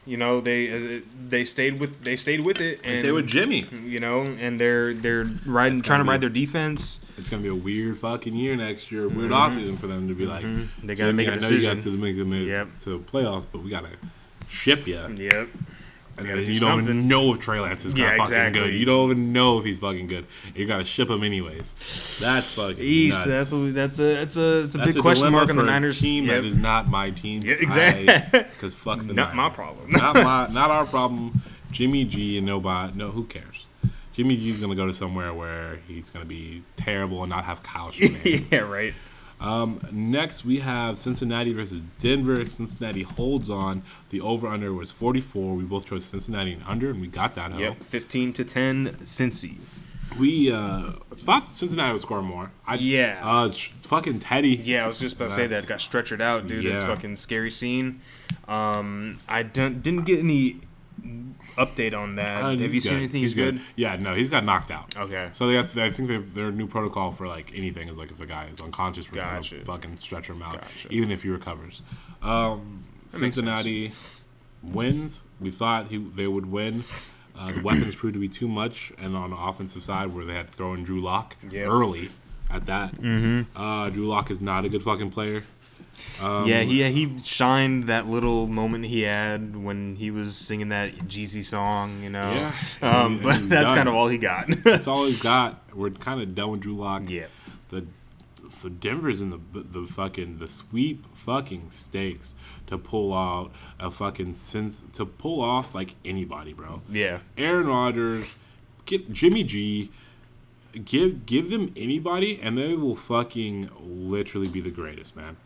[0.07, 2.81] you know they uh, they stayed with they stayed with it.
[2.85, 3.67] And They stay with Jimmy.
[3.85, 7.01] you know, and they're they're riding, trying to gonna ride be- their defense.
[7.19, 9.09] It's gonna be a weird fucking year next year.
[9.09, 10.87] Weird offseason for them to be like, Mm-hmm.
[10.87, 12.69] They gotta Jimmy, make a I know you got to make the miss Yep.
[12.85, 13.89] to playoffs, but we gotta
[14.49, 14.95] ship you.
[15.17, 15.49] Yep.
[16.19, 18.35] And gotta do you don't even know if Trey Lance is kind Yeah, of fucking
[18.35, 18.61] exactly.
[18.71, 18.75] good.
[18.75, 20.25] You don't even know if he's fucking good.
[20.55, 21.75] You gotta ship him anyways.
[22.21, 23.27] That's fucking East.
[23.27, 23.29] nuts.
[23.29, 26.01] That's a, that's a that's a it's a That's big question mark on the Niners
[26.01, 26.43] team Yep.
[26.43, 27.43] that is not my team.
[27.45, 28.07] Yeah, exactly.
[28.55, 29.91] Because fuck the Not my problem.
[29.91, 31.43] not my, not our problem.
[31.71, 32.97] Jimmy G and nobody.
[32.97, 33.67] No, who cares?
[34.15, 37.91] Jimmy G's gonna go to somewhere where he's gonna be terrible and not have Kyle
[37.91, 38.47] Shanahan.
[38.51, 38.95] yeah, right.
[39.41, 42.45] Um, next, we have Cincinnati versus Denver.
[42.47, 43.83] Cincinnati holds on.
[44.11, 45.55] The over under was 44.
[45.55, 47.53] We both chose Cincinnati and under, and we got that.
[47.53, 47.59] hoe.
[47.59, 49.57] Yep, fifteen to ten, Cincy.
[50.19, 52.51] We uh, thought Cincinnati would score more.
[52.67, 53.21] I, Yeah.
[53.23, 54.51] Uh, sh- fucking Teddy.
[54.51, 56.65] Yeah, I was just about to say that got stretchered out, dude.
[56.65, 56.87] It's Yeah.
[56.87, 58.01] fucking scary scene.
[58.49, 60.61] Um, I don't didn't get any
[61.57, 62.43] update on that.
[62.43, 63.21] Uh, Have he's you seen anything?
[63.23, 63.61] He's, good.
[63.77, 64.97] Yeah, no, he's got knocked out.
[64.97, 65.29] Okay.
[65.33, 68.21] So they got, I think they, their new protocol for like anything is like if
[68.21, 69.59] a guy is unconscious, we're Gotcha.
[69.61, 70.89] to fucking stretch him out, Gotcha.
[70.91, 71.83] even if he recovers.
[72.23, 73.93] Um, Cincinnati
[74.63, 75.23] wins.
[75.41, 76.85] We thought he they would win.
[77.39, 80.35] Uh, the weapons proved to be too much, and on the offensive side, where they
[80.35, 81.69] had to throw in Drew Lock Yep.
[81.69, 82.09] early
[82.51, 82.95] at that.
[82.97, 83.57] Mm-hmm.
[83.61, 85.43] Uh, Drew Lock is not a good fucking player.
[86.23, 90.97] Um, yeah, he he shined that little moment he had when he was singing that
[91.09, 92.33] Jeezy song, you know.
[92.33, 92.55] Yeah.
[92.83, 93.77] Um, And but he's that's done.
[93.77, 94.47] kind of all he got.
[94.65, 95.63] That's all he's got.
[95.75, 97.09] We're kind of done with Drew Lock.
[97.11, 97.27] yeah.
[97.71, 97.85] the
[98.49, 102.35] so Denver's in the the fucking the sweep fucking stakes
[102.69, 106.83] to pull out a fucking sense to pull off like anybody, bro.
[106.91, 107.19] Yeah.
[107.37, 108.39] Aaron Rodgers,
[108.87, 109.91] get Jimmy G,
[110.85, 115.37] give give them anybody, and they will fucking literally be the greatest, man.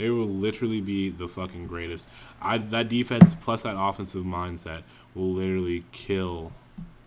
[0.00, 2.08] They will literally be the fucking greatest.
[2.40, 4.82] I that defense plus that offensive mindset
[5.14, 6.52] will literally kill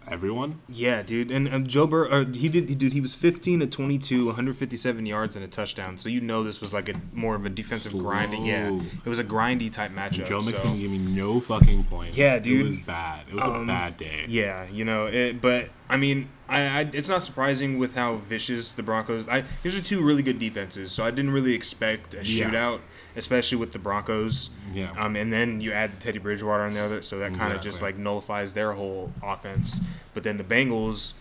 [0.07, 0.59] everyone.
[0.69, 4.25] Yeah, dude, and, and Joe Burrow, he did, he, dude, he was 15 to 22,
[4.27, 5.97] 157 yards and a touchdown.
[5.97, 8.45] So you know this was like a more of a defensive grinding.
[8.45, 10.25] Yeah, it was a grindy type matchup.
[10.25, 12.17] Joe so- Mixon gave me no fucking points.
[12.17, 12.61] Yeah, dude.
[12.61, 13.25] It was bad.
[13.29, 14.25] It was a Um, bad day.
[14.27, 18.73] Yeah, you know, it, but I mean, I, I it's not surprising with how vicious
[18.73, 19.27] the Broncos.
[19.27, 22.49] I these are two really good defenses, so I didn't really expect a Yeah.
[22.49, 22.79] shootout,
[23.15, 24.49] especially with the Broncos.
[24.73, 24.91] Yeah.
[24.97, 27.61] Um, and then you add the Teddy Bridgewater on the other, so that kind of
[27.61, 29.79] just like nullifies their whole offense.
[30.13, 31.13] But then the Bengals.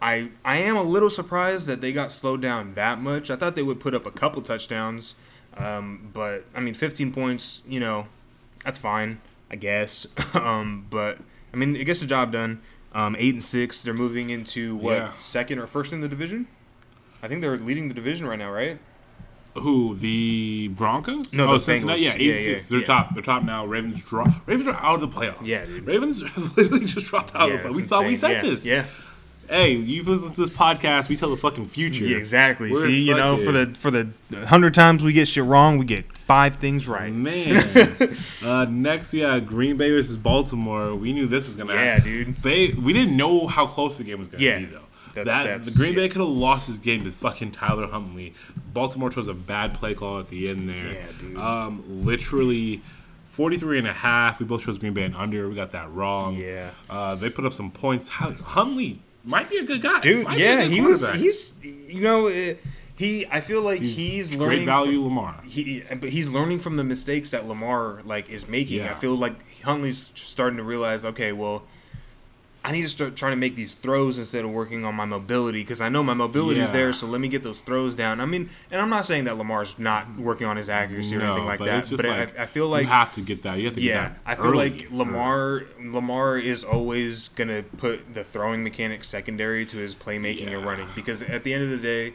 [0.00, 3.30] I I am a little surprised that they got slowed down that much.
[3.30, 5.16] I thought they would put up a couple touchdowns,
[5.56, 8.06] um, but I mean, 15 points, you know,
[8.64, 10.06] that's fine, I guess.
[10.34, 11.18] um, but
[11.52, 12.60] I mean, it gets the job done.
[12.92, 15.12] Um, eight and six, they're moving into what Yeah.
[15.18, 16.46] second or first in the division?
[17.20, 18.78] I think they're leading the division right now, right?
[19.60, 21.32] Who the Broncos?
[21.32, 22.02] No, oh, the Cincinnati.
[22.02, 22.04] Bengals.
[22.04, 22.62] Yeah, eight Yeah, yeah.
[22.68, 22.86] They're yeah.
[22.86, 23.14] top.
[23.14, 23.64] They're top now.
[23.64, 24.28] Ravens drop.
[24.46, 25.46] Ravens are out of the playoffs.
[25.46, 25.86] Yeah, dude.
[25.86, 26.22] Ravens
[26.56, 27.76] literally just dropped out of the playoffs.
[27.76, 28.64] We thought we said this.
[28.64, 28.84] Yeah,
[29.48, 31.08] Hey, you've listened to this podcast.
[31.08, 32.04] We tell the fucking future.
[32.04, 32.70] yeah, exactly.
[32.70, 34.10] We're See, you know, for the for the
[34.44, 37.10] hundred times we get shit wrong, we get five things right.
[37.10, 38.14] Man.
[38.44, 40.94] uh, next, we had Green Bay versus Baltimore.
[40.94, 41.86] We knew this was gonna happen.
[41.86, 42.34] Yeah, happen.
[42.34, 42.42] dude.
[42.42, 44.82] They we didn't know how close the game was gonna be though.
[45.24, 48.34] That's- that that's- the Green Bay could have lost this game to fucking Tyler Huntley.
[48.72, 50.76] Baltimore chose a bad play call at the end there.
[50.92, 51.36] Yeah, dude.
[51.36, 52.82] Um, literally
[53.28, 54.40] 43 and a half.
[54.40, 55.48] We both chose Green Bay and under.
[55.48, 56.36] We got that wrong.
[56.36, 56.70] Yeah.
[56.90, 58.08] Uh, they put up some points.
[58.08, 60.00] Huntley might be a good guy.
[60.00, 61.08] Dude, Might yeah, he was.
[61.12, 62.54] He's, you know, uh,
[62.96, 63.26] he.
[63.30, 64.46] I feel like he's, learning.
[64.48, 65.40] great from- value Lamar.
[65.44, 68.78] he but he's learning from the mistakes that Lamar like is making.
[68.78, 68.90] Yeah.
[68.92, 71.62] I feel like Huntley's starting to realize, okay, well,
[72.64, 75.62] I need to start trying to make these throws instead of working on my mobility
[75.62, 76.92] because I know my mobility is there.
[76.92, 78.20] So let me get those throws down.
[78.20, 81.44] I mean, and I'm not saying that Lamar's not working on his accuracy or anything
[81.46, 83.58] like that, but like, I, I feel like you have to get that.
[83.58, 84.70] You have to yeah, I feel early.
[84.70, 90.50] like Lamar Lamar is always gonna put the throwing mechanic secondary to his playmaking and
[90.50, 90.64] Yeah.
[90.64, 92.12] running because at the end of the day,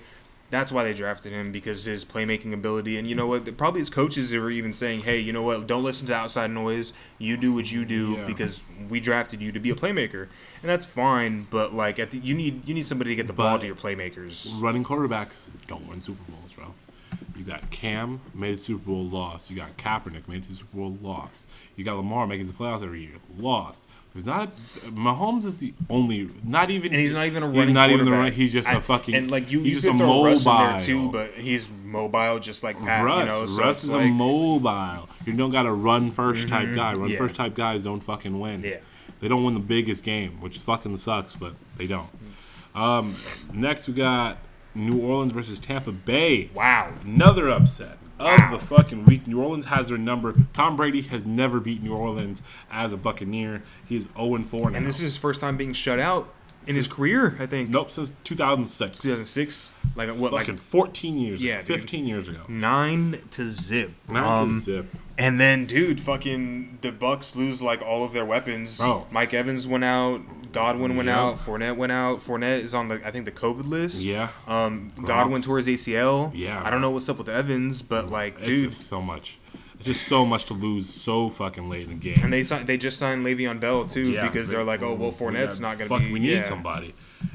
[0.49, 2.97] that's why they drafted him because his playmaking ability.
[2.97, 3.57] And you know what?
[3.57, 5.65] Probably his coaches are even saying hey you know what?
[5.67, 6.93] Don't listen to outside noise.
[7.17, 8.25] You do what you do Yeah.
[8.25, 10.27] because we drafted you to be a playmaker.
[10.61, 13.33] And that's fine but like at the, you need you need somebody to get the
[13.33, 14.49] ball to your playmakers.
[14.61, 16.73] running quarterbacks don't win Super Bowls, bro.
[17.35, 19.49] You got Cam made the Super Bowl lost.
[19.49, 21.47] You got Kaepernick made the Super Bowl lost.
[21.75, 23.89] You got Lamar making the playoffs every year lost.
[24.13, 27.69] There's not a, Mahomes is the only not even and he's not even a he's
[27.69, 28.23] not even a quarterback.
[28.25, 30.51] run, he's just a fucking and like you, he's you just a mobile Russ in
[30.53, 33.03] there too, but he's mobile just like Pat.
[33.03, 35.09] Russ, you know, so Russ is like, a mobile.
[35.25, 36.93] You don't got a run 1st type guy.
[36.93, 37.17] Run Yeah.
[37.17, 38.61] first type guys don't fucking win.
[38.61, 38.77] Yeah.
[39.19, 42.09] They don't win the biggest game, which fucking sucks, but they don't.
[42.75, 43.15] Um,
[43.53, 44.37] next we got
[44.75, 46.49] New Orleans versus Tampa Bay.
[46.53, 46.93] Wow.
[47.03, 48.51] Another upset of Wow.
[48.51, 49.27] the fucking week.
[49.27, 50.33] New Orleans has their number.
[50.53, 53.63] Tom Brady has never beat New Orleans as a Buccaneer.
[53.85, 54.77] He's 0 4 now.
[54.77, 56.33] And this is his first time being shut out
[56.65, 57.69] in This his career, I think.
[57.69, 58.99] nope since 2006.
[58.99, 59.71] 2006.
[59.95, 60.31] Like what?
[60.31, 61.43] Fucking Like 14 years.
[61.43, 61.79] Yeah, ago, dude.
[61.81, 62.39] 15 years ago.
[62.47, 63.91] nine to zip.
[64.09, 64.85] Not Um, to zip.
[65.17, 68.77] And then, dude, fucking the Bucs lose like all of their weapons.
[68.77, 69.07] Bro.
[69.11, 70.21] Mike Evans went out.
[70.53, 71.37] Godwin went out.
[71.45, 72.23] Fournette went out.
[72.23, 74.01] Fournette is on the I think the COVID list.
[74.01, 74.29] Yeah.
[74.47, 76.31] Um, Godwin tore his ACL.
[76.33, 76.61] Yeah.
[76.63, 78.69] I don't know what's up with Evans, but like, It's dude.
[78.69, 79.39] just so much.
[79.75, 82.19] It's just so much to lose so fucking late in the game.
[82.23, 84.93] And they signed, they just signed Le'Veon Bell too Yeah, because they- they're like, oh
[84.93, 86.13] well, we Fournette's not gonna fuck, be.
[86.13, 86.43] We need yeah.
[86.43, 86.93] somebody,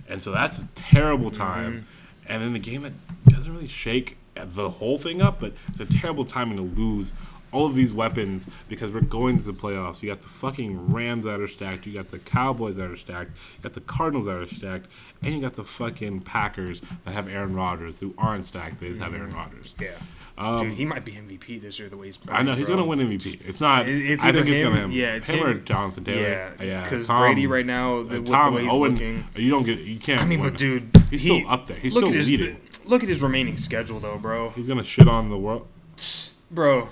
[0.08, 1.42] and so that's a terrible Mm-hmm.
[1.42, 1.86] time.
[2.26, 2.92] And then the game that
[3.26, 7.12] doesn't really shake the whole thing up, but it's a terrible timing to lose
[7.52, 10.02] all of these weapons because we're going to the playoffs.
[10.02, 11.86] You got the fucking Rams that are stacked.
[11.86, 13.30] You got the Cowboys that are stacked.
[13.56, 14.86] You got the Cardinals that are stacked,
[15.22, 18.80] and you got the fucking Packers that have Aaron Rodgers who aren't stacked.
[18.80, 19.74] They just have Aaron Rodgers.
[19.80, 20.60] Yeah.
[20.60, 22.36] dude, he might be MVP this year the way he's playing.
[22.38, 23.40] Um, I know he's gonna win MVP.
[23.46, 23.88] It's not.
[23.88, 24.92] It's I think it's him- gonna him.
[24.92, 25.54] yeah, it's him, or.
[25.54, 26.20] Jonathan Taylor.
[26.60, 26.82] Yeah, yeah.
[26.82, 28.92] because Tom- Brady right now, the, uh, Tom the way he's Owen.
[28.92, 29.24] looking.
[29.36, 29.78] You don't get.
[29.80, 30.20] You can't.
[30.22, 30.50] I mean, win.
[30.50, 31.76] but dude, he's he- still up there.
[31.78, 32.60] He's still at his, leading.
[32.84, 34.50] Look at his remaining schedule, though, bro.
[34.50, 35.66] He's gonna shit on the world.
[36.50, 36.88] Bro,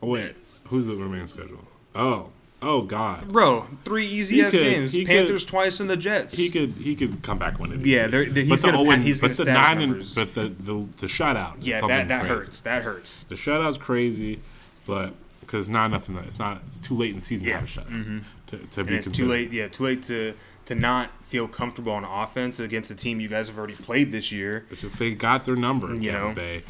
[0.00, 0.34] wait,
[0.66, 1.66] who's the remaining schedule?
[1.94, 2.28] Oh,
[2.62, 4.92] oh God, bro, three easy He ass could- games.
[4.92, 6.36] he Panthers could- twice and the Jets.
[6.36, 7.92] he could he could come back one of these.
[7.94, 10.34] Yeah, they're- they're- he's but the gonna pa- Owen, he's but the nine and but
[10.34, 11.54] the the the shutout.
[11.60, 12.34] yeah, that that crazy.
[12.34, 12.60] hurts.
[12.60, 13.22] That hurts.
[13.24, 14.40] The shutout's crazy,
[14.86, 17.46] but because it's not enough in the, it's not it's too late in the season
[17.46, 17.54] Yeah.
[17.54, 19.52] to have a shutout to, to be it's too late.
[19.52, 20.34] Yeah, too late to
[20.66, 24.30] to not feel comfortable on offense against a team you guys have already played this
[24.30, 24.66] year.
[24.78, 26.32] Just they got their number, You know.
[26.34, 26.62] Bay.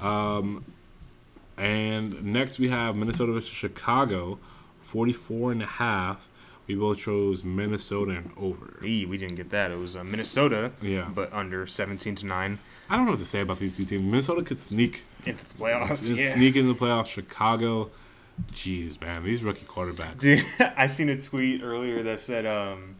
[0.00, 0.64] Um,
[1.56, 4.38] and next we have Minnesota versus Chicago,
[4.82, 6.28] 44 and a half.
[6.66, 8.80] We both chose Minnesota and over.
[8.82, 9.70] Eee, we didn't get that.
[9.70, 10.72] It was uh, Minnesota.
[10.80, 11.10] Yeah.
[11.14, 14.04] but under seventeen to nine I don't know what to say about these two teams.
[14.04, 16.14] Minnesota could sneak, into the playoffs.
[16.14, 16.34] Yeah.
[16.34, 17.06] sneak into the playoffs.
[17.06, 17.90] Chicago,
[18.52, 20.20] jeez, man, these rookie quarterbacks.
[20.20, 20.44] Dude,
[20.76, 22.96] I seen a tweet earlier that said um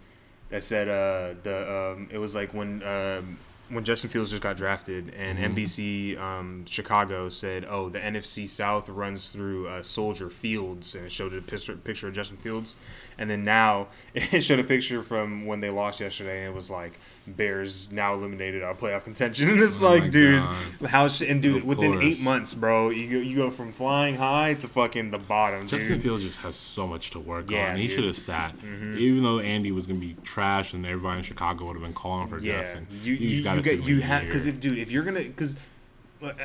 [0.51, 3.39] that said uh the um it was like when um
[3.75, 5.55] when Justin Fields just got drafted and Mm-hmm.
[5.57, 11.13] NBC um Chicago said oh the NFC South runs through uh, Soldier Fields and it
[11.13, 12.77] showed a picture picture of Justin Fields
[13.19, 16.71] and then now it showed a picture from when they lost yesterday and it was
[16.71, 20.89] like Bears now eliminated our playoff contention and it's Oh like dude God.
[20.91, 22.05] how sh- and dude Of within course.
[22.05, 25.95] eight months bro you go you go from flying high to fucking the bottom Justin
[25.95, 26.03] dude.
[26.03, 27.77] Fields just has so much to work Yeah, on.
[27.77, 27.85] He.
[27.87, 27.95] Mm-hmm.
[27.95, 28.55] should have sat.
[28.63, 31.93] Even though Andy was going to be trash and everybody in Chicago would have been
[31.95, 32.87] calling for Yeah, Justin.
[33.03, 35.57] you you, you, gotta you have because if dude if you're gonna because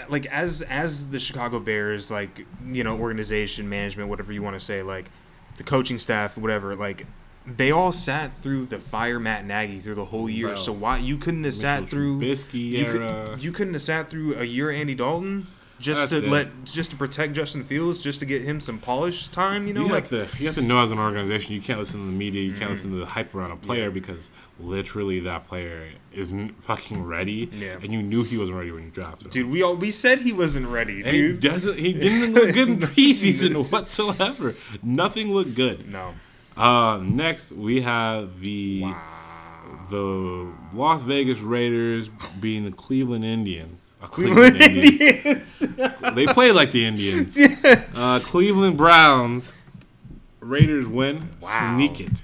[0.09, 4.59] like as as the Chicago Bears like you know organization management whatever you want to
[4.59, 5.05] say like
[5.57, 7.05] the coaching staff whatever like
[7.47, 10.55] they all sat through the fire Matt Nagy through the whole year Bro.
[10.57, 13.29] so why you couldn't have sat through Trubisky you, era.
[13.31, 15.47] could, you couldn't have sat through a year Andy Dalton
[15.79, 16.29] just That's to it.
[16.29, 19.85] let just to protect Justin Fields just to get him some polish time you know
[19.85, 22.05] you like have to you have to know as an organization you can't listen to
[22.07, 22.59] the media you Mm-hmm.
[22.59, 27.49] can't listen to the hype around a player because literally that player isn't fucking ready
[27.53, 27.77] Yeah.
[27.81, 29.31] and you knew he wasn't ready when you drafted him.
[29.31, 32.67] dude we all we said he wasn't ready and he doesn't he didn't look good
[32.67, 36.13] in preseason whatsoever nothing looked good no
[36.59, 38.83] uh next we have the
[39.89, 45.59] the Las Vegas Raiders being the Cleveland Indians Uh, Cleveland Indians
[46.15, 47.37] they play like the Indians.
[47.95, 49.51] Uh, Cleveland Browns,
[50.39, 51.75] Raiders win, Wow.
[51.75, 52.23] sneak it.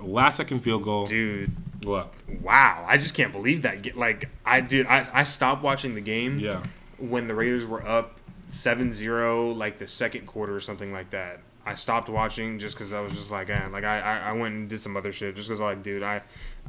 [0.00, 1.06] Last second field goal.
[1.06, 1.50] dude
[1.84, 2.12] What?
[2.42, 3.96] Wow, I just can't believe that.
[3.96, 6.62] Like I did, I, I stopped watching the game Yeah.
[6.98, 8.18] when the Raiders were up
[8.50, 11.40] 7-0, like the second quarter or something like that.
[11.66, 13.66] I stopped watching just because I was just like, eh.
[13.72, 16.22] like I, I, went and did some other shit just because like, dude, I,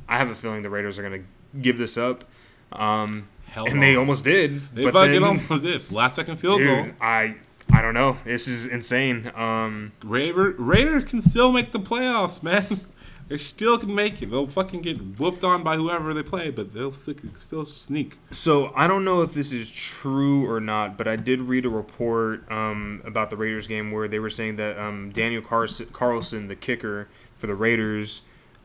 [0.09, 1.23] I have a feeling the Raiders are gonna
[1.61, 2.23] give this up,
[2.71, 4.59] um, Hell and they almost did.
[4.73, 5.91] They but fucking then, almost did.
[5.91, 6.93] Last second field dude, goal.
[6.99, 7.35] I,
[7.71, 8.17] I don't know.
[8.25, 9.31] This is insane.
[9.35, 12.65] Um, Raider, Raiders can still make the playoffs, man.
[13.27, 14.31] They still can make it.
[14.31, 18.17] They'll fucking get whooped on by whoever they play, but they'll still, sneak.
[18.31, 21.69] So I don't know if this is true or not, but I did read a
[21.69, 26.47] report um, about the Raiders game where they were saying that um, Daniel Carlson, Carlson,
[26.47, 28.21] the kicker for the Raiders,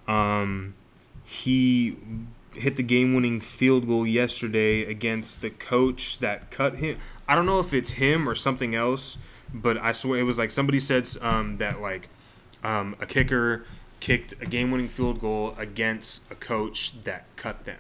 [0.07, 0.75] um,
[1.25, 1.97] he
[2.55, 6.99] hit the game-winning field goal yesterday against the coach that cut him.
[7.27, 9.19] I don't know if it's him or something else,
[9.53, 12.09] but I swear it was like somebody said um, that like
[12.63, 13.65] um, a kicker
[14.03, 17.79] kicked a game-winning field goal against a coach that cut them.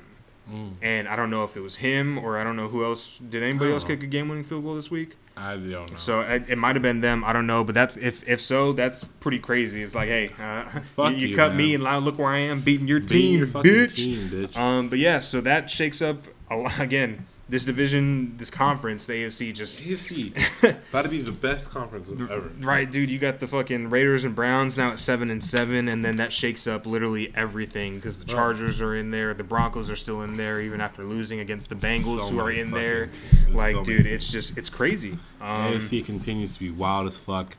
[0.82, 3.18] And I don't know if it was him or I don't know who else.
[3.18, 3.88] Did anybody else know.
[3.88, 5.16] kick a game-winning field goal this week?
[5.36, 5.86] I don't know.
[5.96, 7.24] So it, it might have been them.
[7.24, 9.82] I don't know, but that's if if so, that's pretty crazy.
[9.82, 11.56] It's like, hey, uh, Fuck you, you you, cut man.
[11.56, 13.94] me, and now look where I am, beating your Beating team, your bitch.
[13.96, 14.56] team, bitch.
[14.56, 16.78] Um, but yeah, so that shakes up a lot.
[16.80, 20.34] Again, this division, this conference, the AFC, just AFC
[20.88, 22.50] about to be the best conference ever.
[22.60, 23.10] right, dude.
[23.10, 26.32] You got the fucking Raiders and Browns now at seven and seven, and then that
[26.32, 30.38] shakes up literally everything because the Chargers are in there, the Broncos are still in
[30.38, 33.10] there, even after losing against the Bengals, So who are in there.
[33.50, 35.18] Like, so dude, it's just it's crazy.
[35.38, 37.54] Um, AFC continues to be wild as fuck.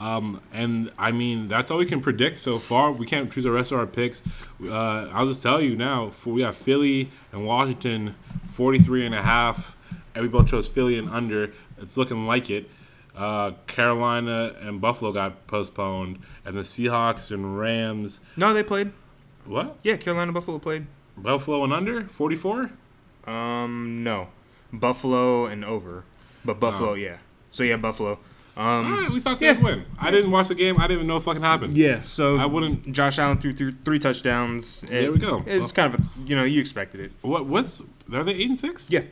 [0.00, 2.92] Um, and I mean, that's all we can predict so far.
[2.92, 4.22] We can't choose the rest of our picks.
[4.62, 8.14] Uh, I'll just tell you now, for we have Philly and Washington,
[8.54, 9.76] 43 and a half.
[10.14, 11.52] And we both chose Philly and under.
[11.78, 12.70] It's looking like it.
[13.16, 16.20] Uh, Carolina and Buffalo got postponed.
[16.44, 18.20] And the Seahawks and Rams.
[18.36, 18.92] no, they played.
[19.44, 19.76] What?
[19.82, 20.86] Yeah, Carolina Buffalo played.
[21.16, 22.04] Buffalo and under?
[22.04, 22.70] 44?
[23.26, 24.28] Um, no,
[24.72, 26.04] Buffalo and over,
[26.44, 26.94] but Buffalo, Oh.
[26.94, 27.18] yeah.
[27.52, 28.18] So yeah, Buffalo.
[28.56, 29.52] All Um, right, we thought they yeah.
[29.54, 29.84] would win.
[29.98, 30.76] I didn't watch the game.
[30.78, 31.76] I didn't even know what fucking happened.
[31.76, 32.02] yeah.
[32.02, 34.80] So I wouldn't- Josh Allen threw, threw three touchdowns.
[34.82, 35.42] There we go.
[35.46, 37.12] It's kind of a, you know you expected it.
[37.22, 37.46] What?
[37.46, 37.82] What's?
[38.12, 38.90] Are they eight and six?
[38.90, 39.02] Yeah.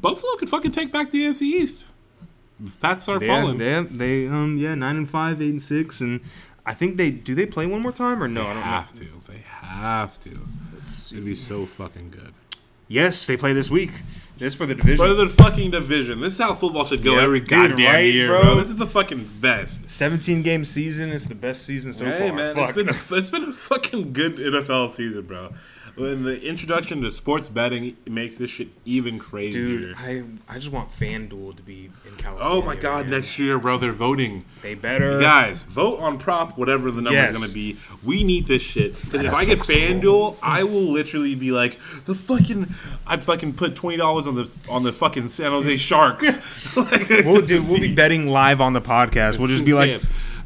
[0.00, 1.86] Buffalo could fucking take back the AFC East.
[2.64, 3.58] If Pats start They, falling.
[3.58, 6.20] they, they, um, yeah, nine and five, eight and six, and
[6.64, 7.34] I think they do.
[7.34, 8.42] They play one more time or no?
[8.44, 9.00] They I don't have know.
[9.00, 9.32] to.
[9.32, 10.40] They have to.
[10.74, 12.32] Let's It'd be so fucking good.
[12.88, 13.90] Yes, they play this week.
[14.38, 15.06] This for the division.
[15.06, 16.20] For the fucking division.
[16.20, 18.42] This is how football should go Yeah, every goddamn right, year, bro?
[18.42, 18.54] bro.
[18.56, 19.88] This is the fucking best.
[19.88, 22.36] 17 game season It's the best season so hey far.
[22.36, 22.68] man, Fuck.
[22.68, 25.52] it's been a, it's been a fucking good NFL season, bro.
[25.96, 29.62] When the introduction to sports betting makes this shit even crazier.
[29.62, 32.38] Dude, I I just want FanDuel to be in California.
[32.42, 33.20] oh my god, man.
[33.20, 34.44] next year, bro, they're voting.
[34.62, 35.18] They better.
[35.18, 37.32] Guys, vote on prop, whatever the number's Yes.
[37.38, 37.78] gonna be.
[38.04, 38.94] We need this shit.
[39.00, 42.66] Because if I get FanDuel, I will literally be like, the fucking,
[43.06, 46.26] I fucking put twenty dollars on the on the fucking San Jose Sharks.
[46.76, 49.38] like, We'll, do, we'll be betting live on the podcast.
[49.38, 49.92] We'll just be like,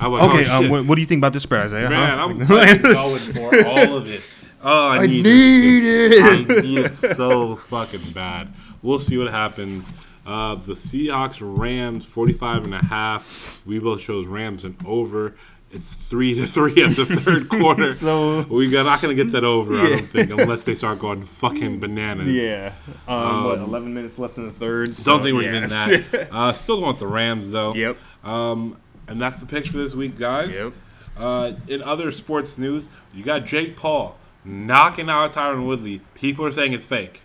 [0.01, 1.91] okay, oh, um, what, what do you think about this spread, Isaiah?
[1.91, 2.25] Man, Huh?
[2.25, 2.79] I'm going
[3.19, 4.23] for all of it.
[4.62, 6.12] Oh, I, need, it!
[6.12, 6.59] shit.
[6.59, 8.53] I need it so fucking bad.
[8.83, 9.88] We'll see what happens.
[10.27, 13.62] Uh, the Seahawks Rams 45 and a half.
[13.66, 15.35] We both chose Rams and over.
[15.73, 17.92] It's three to three at the third quarter.
[17.94, 19.79] So- we are not gonna get that over.
[19.79, 22.29] I don't think unless they start going fucking bananas.
[22.29, 22.73] yeah.
[23.07, 24.96] Um, what, 11 minutes left in the third.
[24.96, 25.53] so, Don't think we're yeah.
[25.53, 26.29] getting that.
[26.33, 27.73] Uh, still going with the Rams though.
[27.75, 27.96] Yep.
[28.25, 28.77] Um,
[29.09, 30.53] and that's the picks for this week, guys.
[30.55, 30.73] Yep.
[31.16, 36.00] Uh, in other sports news, you got Jake Paul knocking out Tyron Woodley.
[36.14, 37.22] People are saying it's fake.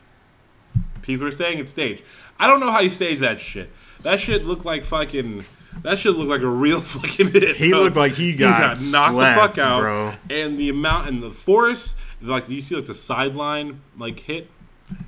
[1.01, 2.03] People are saying it's staged.
[2.39, 3.69] I don't know how you stage that shit.
[4.01, 5.45] That shit looked like fucking.
[5.83, 7.57] That shit looked like a real fucking hit.
[7.57, 7.81] He bro.
[7.83, 10.13] looked like he got knocked slapped, the fuck out, bro.
[10.29, 14.49] And the amount and the force, like you see, like the sideline like hit.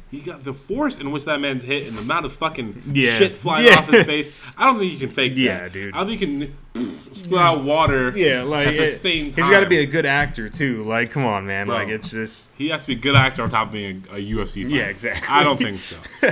[0.09, 3.17] He got the force in which that man's hit and the amount of fucking Yeah.
[3.17, 3.75] shit flying Yeah.
[3.77, 4.31] off his face.
[4.57, 5.73] I don't think you can fake Yeah, that.
[5.73, 5.93] dude.
[5.93, 6.27] I don't think you
[6.73, 8.11] can spill out water.
[8.17, 9.43] Yeah, like at the it- same time.
[9.45, 10.83] He's got to be a good actor too.
[10.83, 11.67] Like, come on, man.
[11.67, 11.75] Bro.
[11.75, 14.15] Like, it's just He has to be a good actor on top of being a,
[14.15, 14.75] a UFC fighter.
[14.75, 15.27] Yeah, exactly.
[15.29, 15.97] I don't think so.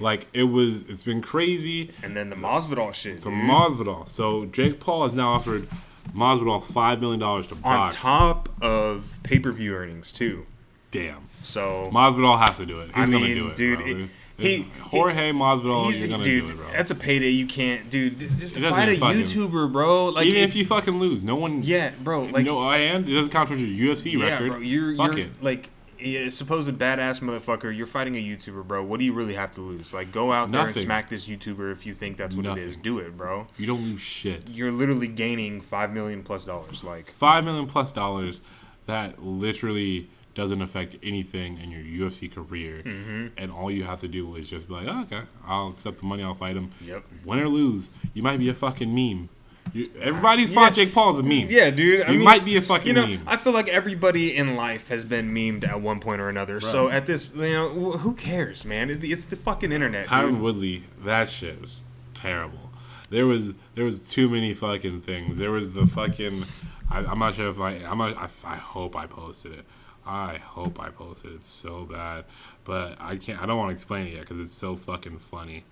[0.00, 1.90] like it was, it's been crazy.
[2.02, 3.38] and then the Masvidal shit, The dude.
[3.38, 4.08] Masvidal.
[4.08, 5.68] So Jake Paul has now offered
[6.14, 7.74] Masvidal five million dollars to buy.
[7.76, 10.46] on top of pay per view earnings too.
[10.90, 11.28] Damn.
[11.42, 12.86] So Masvidal has to do it.
[12.94, 16.44] He's I gonna do it, dude, it- he- Jorge Masvidal, you're gonna dude.
[16.44, 16.66] do it, bro.
[16.72, 18.18] That's a payday you can't, dude.
[18.18, 20.06] Just fight a YouTuber, bro.
[20.06, 21.62] Like, Even if you fucking lose, no one.
[21.62, 22.24] yeah, bro.
[22.24, 24.50] Like, no, oh, and it doesn't count towards your UFC yeah, record.
[24.52, 24.60] bro.
[24.60, 25.42] You're, Fuck you're it.
[25.42, 25.70] like.
[25.96, 28.82] Yeah, supposed badass motherfucker, you're fighting a YouTuber, bro.
[28.82, 29.94] What do you really have to lose?
[29.94, 32.76] Like, go out there and smack this YouTuber if you think that's what it is.
[32.76, 33.46] Do it, bro.
[33.56, 34.50] You don't lose shit.
[34.50, 36.84] You're literally gaining five million plus dollars.
[36.84, 38.42] Like, Five million plus dollars
[38.86, 43.26] that literally doesn't affect anything in your UFC career, Mm-hmm.
[43.36, 46.06] and all you have to do is just be like, oh, okay, I'll accept the
[46.06, 46.70] money, I'll fight him.
[46.84, 47.04] Yep.
[47.24, 49.28] Win or lose, you might be a fucking meme.
[49.72, 51.46] You, everybody's fought Jake Paul's a meme.
[51.48, 52.02] Yeah, dude.
[52.02, 53.22] I You mean, might be a fucking you know, meme.
[53.26, 56.60] I feel like everybody in life has been memed at one point or another.
[56.60, 58.90] So at this, you know, who cares, man?
[58.90, 60.04] It, it's the fucking internet.
[60.06, 60.40] Tyron dude.
[60.42, 61.80] Woodley, that shit was
[62.12, 62.70] terrible.
[63.08, 65.38] There was there was too many fucking things.
[65.38, 66.44] There was the fucking.
[66.90, 67.70] I, I'm not sure if I.
[67.76, 67.98] I'm.
[67.98, 69.64] Not, I, I hope I posted it.
[70.06, 71.34] I hope I posted it.
[71.36, 72.24] It's so bad,
[72.64, 73.42] but I can't.
[73.42, 75.64] I don't want to explain it yet because it's so fucking funny.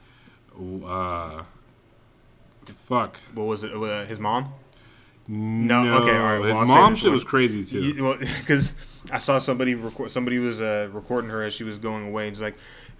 [0.84, 1.42] Uh,
[2.66, 3.16] fuck.
[3.34, 3.74] What was it?
[3.74, 4.52] Uh, his mom?
[5.28, 6.02] No.
[6.02, 7.12] okay, all right, well, His mom shit one.
[7.14, 8.02] was crazy too.
[8.02, 8.72] Well, Because
[9.10, 10.10] I saw somebody record.
[10.10, 12.56] Somebody was uh, recording her as she was going away, and she's like,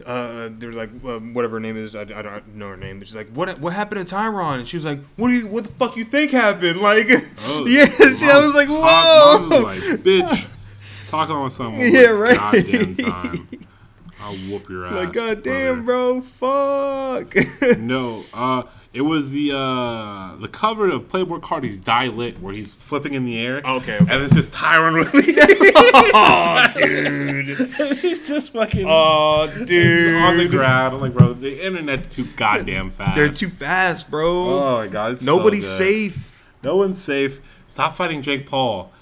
[0.06, 1.94] uh, "They're like, uh, whatever her name is.
[1.96, 4.68] I, I don't know her name, but she's like, what What happened to Tyron?" And
[4.68, 5.46] she was like, "What do you?
[5.48, 7.08] What the fuck you think happened?" Like,
[7.42, 7.86] Oh, yeah.
[7.86, 10.48] She, I was like, "Whoa." was like, bitch.
[11.12, 11.92] Talking on someone.
[11.92, 12.36] Yeah, right.
[12.38, 13.48] Goddamn time.
[14.22, 14.94] I'll whoop your ass.
[14.94, 16.20] like, goddamn, brother.
[16.22, 17.36] bro, fuck.
[17.78, 18.62] No, uh,
[18.94, 23.26] it was the uh, the cover of Playboi Carti's Die Lit, where he's flipping in
[23.26, 23.58] the air.
[23.58, 24.14] Okay, okay.
[24.14, 25.34] And it's just Tyron Woodley.
[26.14, 27.48] oh, dude.
[27.98, 30.14] he's just fucking Oh, dude.
[30.14, 30.94] on the ground.
[30.94, 33.16] I'm like, bro, the internet's too goddamn fast.
[33.16, 34.30] They're too fast, bro.
[34.62, 35.12] Oh my god.
[35.14, 35.78] it's so Nobody's good.
[35.78, 36.44] safe.
[36.62, 37.40] No one's safe.
[37.66, 38.92] Stop fighting Jake Paul.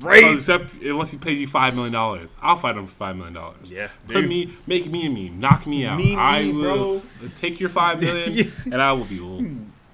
[0.00, 0.34] Right.
[0.34, 3.70] Except unless he pays you five million dollars, I'll fight him for five million dollars.
[3.70, 4.28] Yeah, put dude.
[4.28, 5.98] me, make me a meme, knock me out.
[5.98, 7.02] Me, I me, will
[7.36, 8.44] take your five million, Yeah.
[8.72, 9.18] and I will be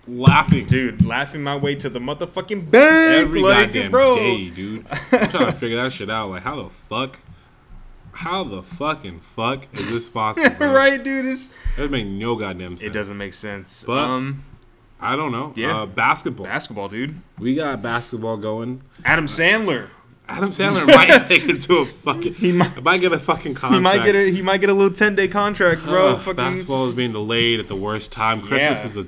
[0.07, 3.23] laughing Dude, laughing my way to the motherfucking bank.
[3.27, 4.17] every like, goddamn bro.
[4.17, 4.87] day, dude.
[4.91, 6.29] I'm trying to figure that shit out.
[6.29, 7.19] Like, how the fuck,
[8.13, 10.67] how the fucking fuck is this possible?
[10.67, 11.25] right, dude.
[11.25, 12.83] It's, It doesn't make no goddamn sense.
[12.83, 13.85] it doesn't make sense.
[13.87, 14.45] But- um,
[15.01, 15.53] I don't know.
[15.57, 15.83] Yeah.
[15.83, 16.47] Uh, basketball.
[16.47, 17.15] basketball, dude.
[17.39, 18.83] we got basketball going.
[19.05, 19.89] Adam Sandler.
[20.27, 22.35] Adam Sandler might make it to a fucking.
[22.35, 23.75] He might- might, get a fucking contract.
[23.75, 26.15] He might get a he might get a little ten day contract, bro.
[26.15, 28.41] Ugh, Fucking basketball is being delayed at the worst time.
[28.41, 28.87] Christmas Yeah.
[28.87, 29.07] is a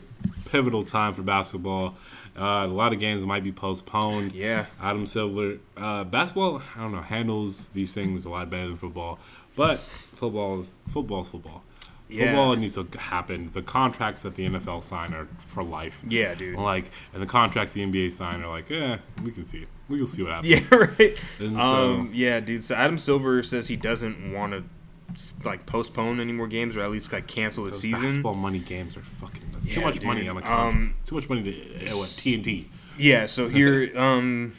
[0.51, 1.97] pivotal time for basketball.
[2.39, 4.33] Uh, a lot of games might be postponed.
[4.33, 4.67] Yeah.
[4.79, 5.57] Adam Silver.
[5.75, 9.19] Uh, basketball, I don't know, handles these things a lot better than football.
[9.55, 11.63] But football is football's football.
[12.09, 12.27] Yeah.
[12.27, 13.51] Football needs to happen.
[13.53, 16.05] The contracts that the NFL sign are for life.
[16.09, 16.57] Yeah, dude.
[16.57, 19.67] Like, and the contracts the NBA sign are like, yeah, we can see.
[19.89, 20.69] We can see what happens.
[20.71, 21.19] Yeah, right.
[21.41, 22.63] And um, so- yeah, dude.
[22.65, 24.65] So Adam Silver says he doesn't want to
[25.45, 28.03] like postpone any more games or at least like cancel the season.
[28.03, 29.43] basketball money games are fucking.
[29.51, 30.31] That's too Yeah, much money dude.
[30.31, 30.75] on a contract.
[30.77, 32.67] Um, too much money to uh, what TNT.
[32.99, 34.53] Yeah, so here, um,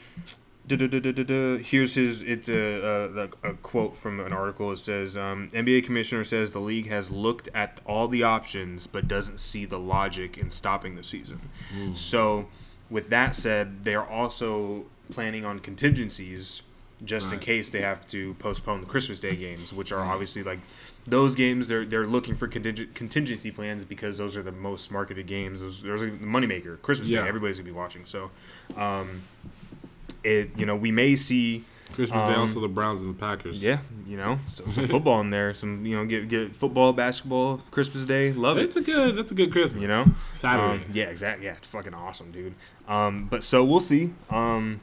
[1.63, 2.21] here's his.
[2.23, 4.71] It's a, a, a quote from an article.
[4.71, 9.07] It says, um, "NBA commissioner says the league has looked at all the options, but
[9.07, 11.39] doesn't see the logic in stopping the season."
[11.95, 12.47] So,
[12.89, 16.61] with that said, they are also planning on contingencies
[17.05, 20.59] just in case they have to postpone the Christmas Day games, which are obviously like
[21.05, 21.67] those games.
[21.67, 25.61] They're they're looking for contingency plans because those are the most marketed games.
[25.61, 26.81] Those, those are the moneymaker.
[26.81, 27.21] Christmas Yeah.
[27.21, 28.05] Day, everybody's gonna be watching.
[28.05, 28.31] So,
[28.75, 29.21] um,
[30.27, 31.63] it you know we may see
[31.93, 33.63] Christmas Day, Um, also the Browns and the Packers.
[33.63, 35.53] yeah you know some, some football in there.
[35.53, 38.33] Some you know get get football, basketball, Christmas Day.
[38.33, 38.63] Love it.
[38.65, 39.15] it's a good.
[39.15, 39.81] That's a good Christmas.
[39.81, 40.83] You know, Saturday.
[40.83, 41.45] Um, yeah, exactly.
[41.45, 42.53] Yeah, it's fucking awesome, dude.
[42.87, 44.13] Um, but so we'll see.
[44.29, 44.81] Um,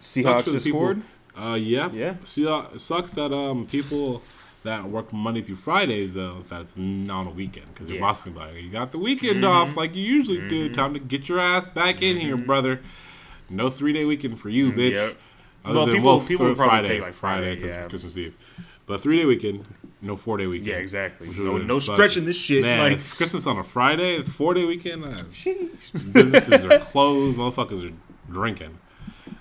[0.00, 1.02] Seahawks just scored.
[1.36, 1.90] Uh, yeah.
[1.92, 2.14] Yeah.
[2.24, 4.22] See, uh, it sucks that um people
[4.64, 8.12] that work Monday through Fridays though that's not a weekend because you're Yeah.
[8.12, 8.58] Mm-hmm.
[8.58, 10.72] You got the weekend off like you usually do.
[10.72, 12.80] Time to get your ass back in here, brother.
[13.50, 14.92] No three day weekend for you, bitch.
[14.92, 15.16] Yep.
[15.64, 17.88] Other Well, than- people- for people probably Friday, take, like, Friday, because yeah.
[17.88, 18.34] Christmas Eve.
[18.86, 19.64] But three day weekend,
[20.00, 20.66] no four day weekend.
[20.68, 21.28] Yeah, exactly.
[21.30, 22.62] No, no been stretching this shit.
[22.62, 25.04] Man, like Christmas on a Friday, four day weekend.
[25.04, 25.16] Uh,
[26.12, 27.38] businesses are closed.
[27.38, 27.94] Motherfuckers are
[28.32, 28.78] drinking.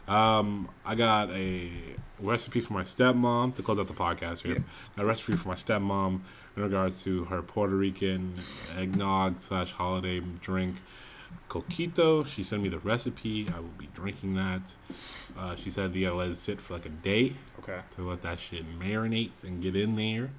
[0.07, 1.71] Um, I got a
[2.19, 4.63] recipe for my stepmom to close out the podcast here.
[4.97, 6.21] A recipe for my stepmom
[6.55, 8.35] in regards to her Puerto Rican
[8.77, 10.75] eggnog slash holiday drink,
[11.49, 12.25] coquito.
[12.27, 13.47] She sent me the recipe.
[13.53, 14.75] I will be drinking that.
[15.38, 17.82] Uh, she said you gotta let it sit for like a day okay.
[17.95, 20.32] to let that shit marinate and get in there.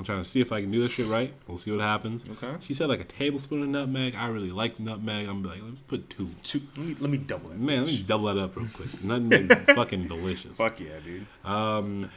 [0.00, 1.34] I'm trying to see if I can do this shit right.
[1.46, 2.24] We'll see what happens.
[2.26, 2.54] Okay.
[2.60, 4.14] She said like a tablespoon of nutmeg.
[4.14, 5.28] I really like nutmeg.
[5.28, 6.30] I'm like, let's put two.
[6.42, 7.58] Two, let me let me double it.
[7.58, 8.88] Man, let me double that up real quick.
[9.02, 10.52] Nutmeg's fucking delicious.
[10.56, 11.26] Fuck yeah, dude.
[11.44, 12.10] Um,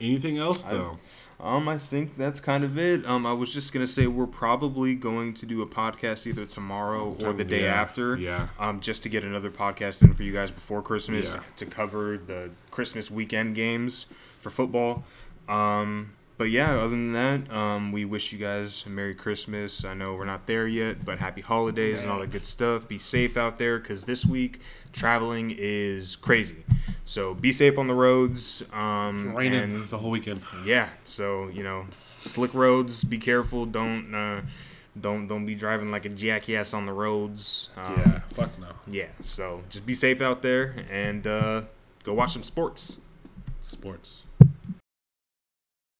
[0.00, 0.98] anything else though?
[1.38, 3.04] Um, I think that's kind of it.
[3.04, 7.14] Um, I was just gonna say we're probably going to do a podcast either tomorrow
[7.22, 8.16] or the day Yeah, after.
[8.16, 8.48] yeah.
[8.58, 11.40] Um, just to get another podcast in for you guys before Christmas Yeah.
[11.56, 14.06] to cover the Christmas weekend games
[14.40, 15.04] for football.
[15.46, 19.84] Um, but yeah, other than that, um, we wish you guys a Merry Christmas.
[19.84, 22.86] I know we're not there yet, but Happy Holidays and all that good stuff.
[22.88, 24.60] Be safe out there because this week
[24.92, 26.64] traveling is crazy.
[27.04, 28.62] So be safe on the roads.
[28.72, 30.42] Um, Raining the whole weekend.
[30.64, 31.86] yeah, so you know,
[32.18, 33.04] slick roads.
[33.04, 33.64] Be careful.
[33.64, 34.42] Don't uh,
[35.00, 37.70] don't don't be driving like a jackass on the roads.
[37.76, 38.68] Um, yeah, fuck no.
[38.86, 39.08] Yeah.
[39.20, 41.62] So just be safe out there and uh,
[42.04, 42.98] go watch some sports.
[43.60, 44.22] Sports.